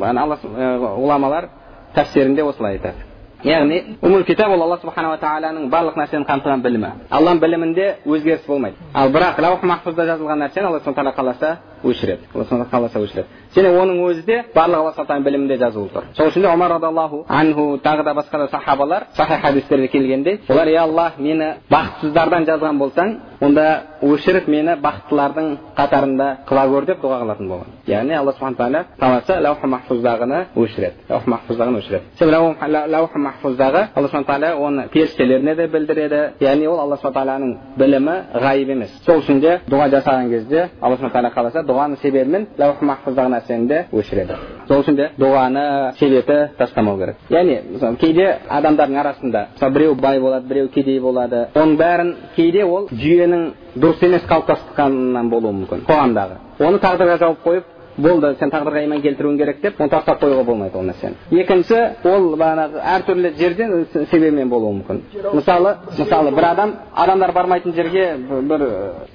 [0.00, 1.48] алла ғұламалар
[1.96, 3.11] тәфсирінде осылай айтады
[3.44, 8.76] яғни умул китаб ол алла субханала тағаланың барлық нәрсені қамтыған білімі алланың білімінде өзгеріс болмайды
[8.94, 13.26] ал бірақ лаух махфузда жазылған нәрсені алла субхан тағала қаласа өшіреді алла қаласа өшіреді
[13.56, 17.24] және оның өзі де барлық алла субхан білімінде жазулы тұр сол үшін де омар радиаллаху
[17.28, 22.78] анху тағы да басқа да сахабалар сахи хадистерде келгендей олар е аллах мені бақытсыздардан жазған
[22.78, 28.54] болсаң онда өшіріп мені бақыттылардың қатарында қыла көр деп дұға қылатын болған яғни алла субхан
[28.54, 32.04] тағала қаласа лаух махфуздағыны өшіреді лаух махфуздағыны өшіреді
[33.32, 38.70] махфуздағы алла субхан тағала оны періштелеріне де білдіреді яғни ол алла субхан тағаланың білімі ғайып
[38.74, 43.32] емес сол үшін де дұға жасаған кезде алла субхан тағала қаласа дұғаның себебімен лаух махфуздағы
[43.34, 45.64] нәрсені де өшіреді сол үшін де дұғаны
[45.98, 51.46] себебі тастамау керек яғни мысалы кейде адамдардың арасында мысалы біреу бай болады біреу кедей болады
[51.54, 57.70] оның бәрін кейде ол жүйенің дұрыс емес қалыптасқанынан болуы мүмкін қоғамдағы оны тағдырға жауып қойып
[57.96, 61.14] болды сен тағдырға иман келтіруің керек деп оны тастап қоюға болмайды ол нәрсені.
[61.30, 61.78] Екінші
[62.08, 65.02] ол бағанағы әртүрлі жерден себебімен болуы мүмкін.
[65.34, 68.16] Мысалы мысалы бір адам адамдар бармайтын жерге
[68.48, 68.66] бір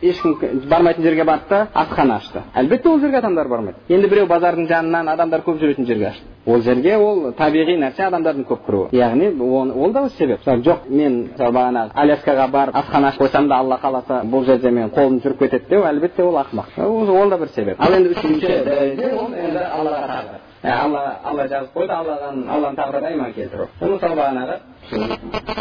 [0.01, 0.37] ешкім
[0.69, 2.43] бармайтын жерге барды да асхана ашты.
[2.53, 3.77] Әлбетте ол жерге адамдар бармайды.
[3.89, 6.25] Енді біреу базардың жанынан адамдар көп жүретін жерге ашты.
[6.45, 8.87] Ол жерге ол табиғи нәрсе адамдардың көп кіруі.
[8.95, 10.45] Яғни ол да себеп.
[10.45, 15.19] Жоқ мен бағанағы аляскаға барып асхана ашып қойсам да алла қаласа бұл жерде менің қолым
[15.23, 16.79] жүріп кетеді деу әлбетте ол ақымақ.
[16.87, 17.81] Ол да бір себеп.
[17.81, 23.11] Ал енді үшінші дәреже ол енді аллаға тағдыр алла алла жазып қойды алладан алланың тағдырына
[23.13, 24.55] иман келтіру бұл мысалы бағанағы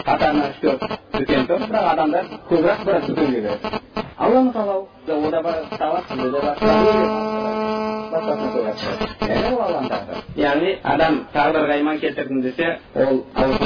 [0.07, 0.81] қатарынан үш төрт
[1.13, 3.67] дүкен тұр бірақ адамдар көбірек бір дүкенге кіреді
[4.17, 4.85] алланың қалауы
[5.29, 5.57] ода бар
[6.09, 6.57] сізде де бар
[9.53, 13.59] ол алланың тағдыры яғни адам тағдырға иман келтірдім десе ол алла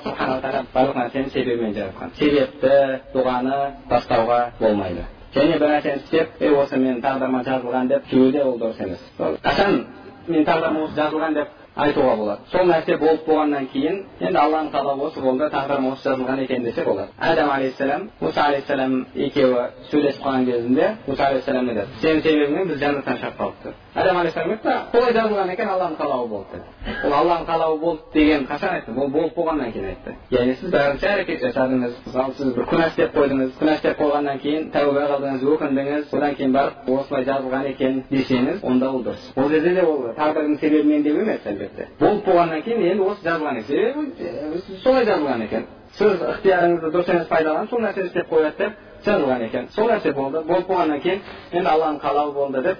[0.00, 2.74] субханала тағала барлық нәрсені себебімен жаратқан себепті
[3.14, 3.58] дұғаны
[3.90, 8.82] тастауға болмайды және бір істеп ей осы менің тағдырыма жазылған деп жүруі де ол дұрыс
[8.84, 9.02] емес.
[9.18, 9.82] Қашан
[10.28, 12.40] менің тағдырыма осы жазылған деп айтуға болады.
[12.52, 16.84] Сол нәрсе болып болғаннан кейін енді алланың қалауы осы болды тағдырым осы жазылған екен десе
[16.84, 17.08] болады.
[17.18, 23.20] Адам алейхисалам мұса алейхисалам екеуі сөйлесіп қалған кезінде мұса алейхисалам деді сенің себебіңмен біз жәннаттан
[23.22, 26.96] шығарып қалдық адам алейхисалам айтты солай жазылған екен алланың қалауы болды деді.
[27.04, 28.92] Ол алланың қалауы болды деген қашан айтты?
[28.94, 30.14] Ол болып болғаннан кейін айтты.
[30.30, 34.70] Яғни сіз бірінші әрекет жасадыңыз мысалы сіз бір күнә істеп қойдыңыз күнә істеп қойғаннан кейін
[34.74, 39.28] тәуба қылдыңыз өкіндіңіз одан кейін барып осылай жазылған екен десеңіз онда ол дұрыс.
[39.36, 41.67] Ол жерде де ол тағдырдың себебімен деп емес әлбетте.
[42.00, 45.66] Болып болғаннан кейін енді осы жазылған екен себебі солай жазылған екен
[45.98, 48.72] сіз ықтиярыңызды дұрыс емес пайдаланып сол нәрсені істеп қояды деп
[49.06, 51.20] жазылған екен сол нәрсе болды болып болғаннан кейін
[51.52, 52.78] енді алланың қалауы болды деп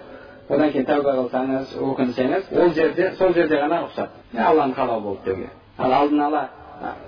[0.49, 5.51] одан кейін тәуба қылсаңыз өкінсеңіз ол жерде сол жерде ғана рұқсат алланың қалауы болды деуге
[5.78, 6.49] ал алдын ала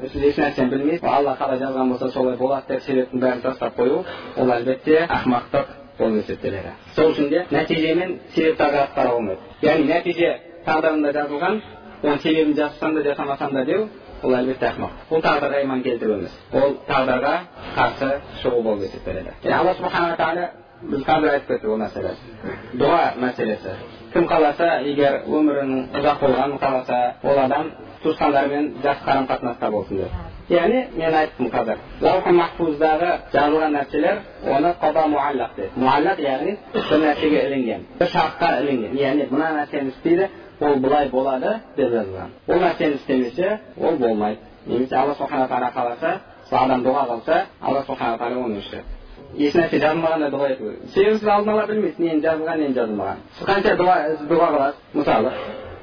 [0.02, 4.02] сіз еш нәрсені білмейсіз алла қалай жазған болса солай болады деп себептің бәрін тастап қою
[4.36, 10.32] ол әлбетте ақымақтық болып есептеледі сол үшін де нәтижемен себепті ажыратып қарауға болмайды яғни нәтиже
[10.66, 11.60] тағдырында жазылған
[12.02, 13.88] оның себебін жасасам да жасамасам да деу
[14.22, 17.34] ол әлбетте ақымақ бұл тағдырға иман келтіру емес ол тағдырға
[17.76, 18.10] қарсы
[18.42, 20.48] шығу болып есептеледі яғни алла субханала тағала
[20.82, 21.80] біз қазір айтып кеттік ол
[22.80, 23.76] дұға мәселесі
[24.14, 27.70] кім қаласа егер өмірінің ұзақ болғанын қаласа ол адам
[28.02, 30.10] туысқандарымен жақсы қарым қатынаста болсын деп
[30.50, 34.22] яғни мен айттым қазір лаухи махфуздағы жазылған нәрселер
[34.56, 39.92] оны қада муаллақ дейді муаллақ яғни бір нәрсеге ілінген бір шартқа ілінген яғни мына нәрсені
[39.94, 40.30] істейді
[40.60, 44.40] ол былай болады деп жазылған ол нәрсені істемесе ол болмайды.
[44.66, 48.98] Немесе алла субхана тағала қаласа сол адам дұға қылса алла субхана тағала оны өшіреді
[49.38, 53.24] еш нәрсе жазылмағанда дұға ету себебі сіз алдын ала білмейсіз нені жазылған нені жазылмаған.
[53.38, 53.96] Сіз қанша дұға
[54.30, 54.80] дұға қыласыз?
[54.94, 55.32] Мысалы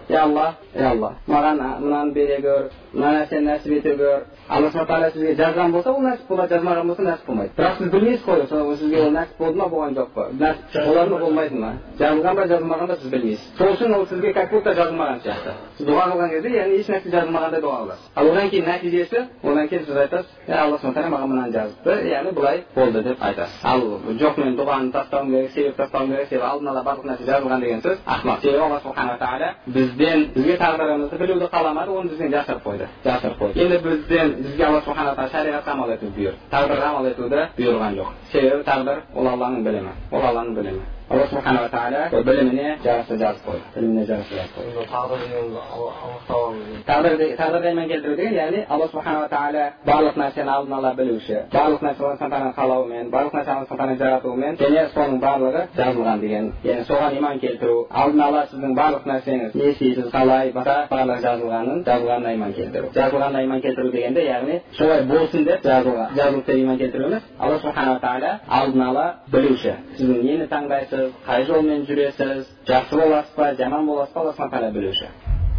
[0.10, 4.88] е алла е алла маған мынаны бере көр мына нәрсені нәсіп ете көр алла субхан
[4.88, 8.48] тағала сізге жазған болса ол нәсіп болады жазмаған болса нәсіп болмайды бірақ сіз білмейсіз қой
[8.48, 12.36] сол сізге ол нәсіп болды ма болған жоқ па нәсіп болады ма болмайды ма жазылған
[12.36, 16.06] ба жазылмаған ба сіз білмейсіз сол үшін ол сізге как будто жазылмаған сияқты сіз дұға
[16.12, 19.98] қылған кезде яғни еш нәрсе жазылмағандай дұға қыласыз ал одан кейін нәтижесі одан кейін сіз
[19.98, 23.82] айтасыз е алла субхан тағала маған мынаны жазыпты яғни былай болды деп айтасыз ал
[24.22, 27.82] жоқ мен дұғаны тастауым керек себеп тастауым керек себебі алдын ала барлық нәрсе жазылған деген
[27.82, 29.54] сөз ақымақ себебі алла субханала тағала
[29.98, 34.82] бізден бізге тағдырымызды білуді қаламады оны бізден жасырып қойды жасырып қойды енді бізден бізге алла
[34.86, 39.64] субхана тағала шариғатқа амал етуді бұйырды тағдырға амал етуді бұйырған жоқ себебі тағдыр ол алланың
[39.66, 44.88] білімі ол алланың білімі алла субханала тағала біліміне жараса жазып қойды біліміне жараса жазып қойды
[44.92, 45.60] тағдыр дегенді
[46.04, 46.56] анықтау
[46.88, 51.86] тағдыр тағдырға иман келтіру деген яғни алла субханала тағала барлық нәрсені алдын ала білуші барлық
[51.88, 56.88] нәрсе алла тағаланың қалауымен барлық нәрсе алла тағаланың жаратуымен және соның барлығы жазылған деген яғни
[56.92, 62.36] соған иман келтіру алдын ала сіздің барлық нәрсеңіз не істейсіз қалай басқа барлығы жазылғанын жазылғанына
[62.36, 67.08] иман келтіру жазылғанына иман келтіру дегенде яғни солай болсын деп жазылған жазылды деп иман келтіру
[67.08, 70.97] емес алла субханала тағала алдын ала білуші сіздің нені таңдайсыз
[71.28, 75.10] қай жолмен жүресіз жақсы боласыз ба жаман боласыз ба алла тағала білуші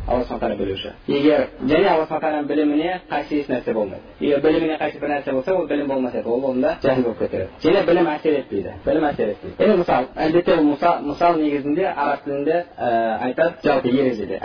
[0.09, 4.41] алла субхан тағала білуші егер және алла субхан тағаланың біліміне қайшы еш нәрсе болмайды егер
[4.41, 7.69] біліміне қайшы бір нәрсе болса ол білім болмас еді ол онда жahil болып кетер еді
[7.69, 12.25] және білім әсер етпейді білім әсер етпейді енді мысал әлбетте ол мысал, мысал негізінде араб
[12.25, 12.65] тілінде
[13.21, 14.39] айтады жалпы ережеде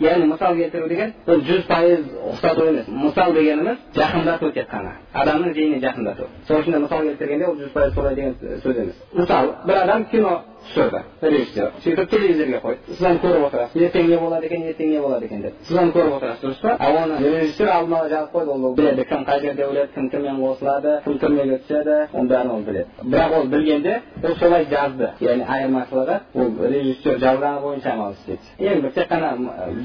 [0.00, 5.54] яғни мысал келтіру деген бұл жүз пайыз ұқсату емес мысал дегеніміз жақындату тек қана адамның
[5.54, 8.34] зейініне жақындату сол үшін мысал келтіргенде ол жүз пайыз солай деген
[8.64, 13.82] сөз емес мысалы бір адам кино түсірді режиссер сөйтіп телевизорға қойды сіз оны көріп отырасыз
[13.86, 16.76] ертең не болады екен ертең не болады екен деп сіз оны көріп отырасыз дұрыс па
[16.86, 20.40] ал оны режиссер алдын ала жазып қойды ол біледі кім қай жерде өледі кім кіммен
[20.42, 25.46] қосылады кім кімге түседі оның бәрін ол біледі бірақ ол білгенде ол солай жазды яғни
[25.56, 29.32] айырмашылығы ол режиссер жазғаны бойынша амал істейді енді тек қана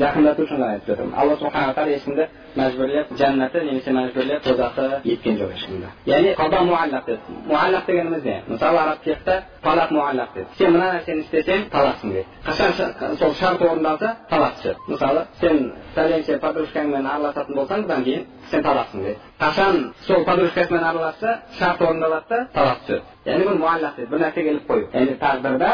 [0.01, 5.37] жақындату үшін ғана айтып жатырмын алла субханала тағала ешкімді мәжбүрлеп жәннаты немесе мәжбүрлеп тозақты еткен
[5.41, 10.47] жоқ ешкімді яғни қада муаллақ деді муаллақ дегеніміз не мысалы араб фиқта талақ муаллақ деді
[10.67, 15.59] сен мына нәрсені істесең талақсың дейді қашан сол шарт орындалса талақ түседі мысалы сен
[15.95, 22.25] пәленше подружкаңмен араласатын болсаң бұдан кейін сен талақсың дейді қашан сол подружкасымен араласса шарт орындалады
[22.29, 25.71] да талақ түседі яғни бұл муаллақ дейді бір нәрсеге іліп қою яғни тағдырда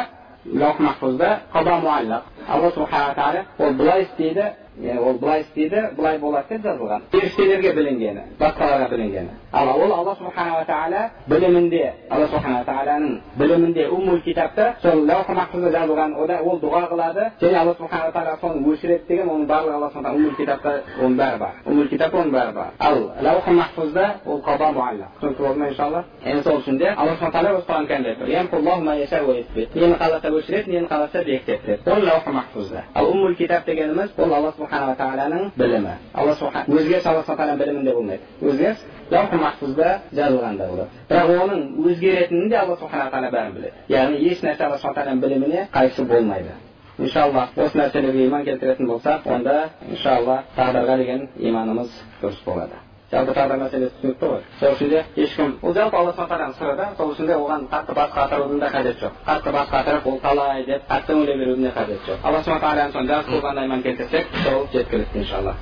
[0.62, 4.52] лаух махфузда алла субхана тағала ол былай істейді
[4.82, 10.64] ол былай істейді былай болады деп жазылған періштелерге білінгені басқаларға білінгені ал ол алла субханала
[10.66, 16.90] тағала білімінде алла субханала тағаланың білімінде умул китапта сол лаух махфузда жазылған ода ол дұға
[16.90, 21.18] қылады және алла субханала тағала соны өшіреді деген оның барлығы алла субхан умул китапта оның
[21.22, 25.60] бәрі бар умул китапта оның бәрі бар ал лаух махфузда ол қада муалла түсінікті болды
[25.60, 28.16] ма иншалла енді сол үшін де алла субхан тағала өз құран кәрімде
[29.76, 34.34] нені қаласа өшіреді нені қаласа бекітеді деп ол лаух махфузда ал умул китап дегеніміз ол
[34.34, 36.34] алла тағаланың білімі алла
[36.68, 39.90] өзгеріс алла субхан тағаланың білімінде болмайды өзгеріс лаух махфузда
[40.20, 44.78] жазылғанда болады бірақ оның өзгеретінін де алла субхана тағала бәрін біледі яғни еш нәрсе алла
[44.78, 46.56] субхан тағаланың біліміне қайшы болмайды
[47.00, 49.60] иншалла осы нәрселерге иман келтіретін болсақ онда
[49.90, 52.83] иншалла тағдырға деген иманымыз дұрыс болады
[53.14, 56.86] жалпы мәселесі түсінікті ғой сол үшін де ешкім ол жалпы алла субхан тағаланың сыры да
[56.98, 60.66] сол үшін де оған қатты бас қатырудың да қажеті жоқ қатты бас қатырып ол қалай
[60.66, 64.26] деп қатты ойлай берудің де қажеті жоқ алла субхан тағаланың соны жазып қойғанда иман келтірсек
[64.44, 65.54] сол жеткілікті иншалла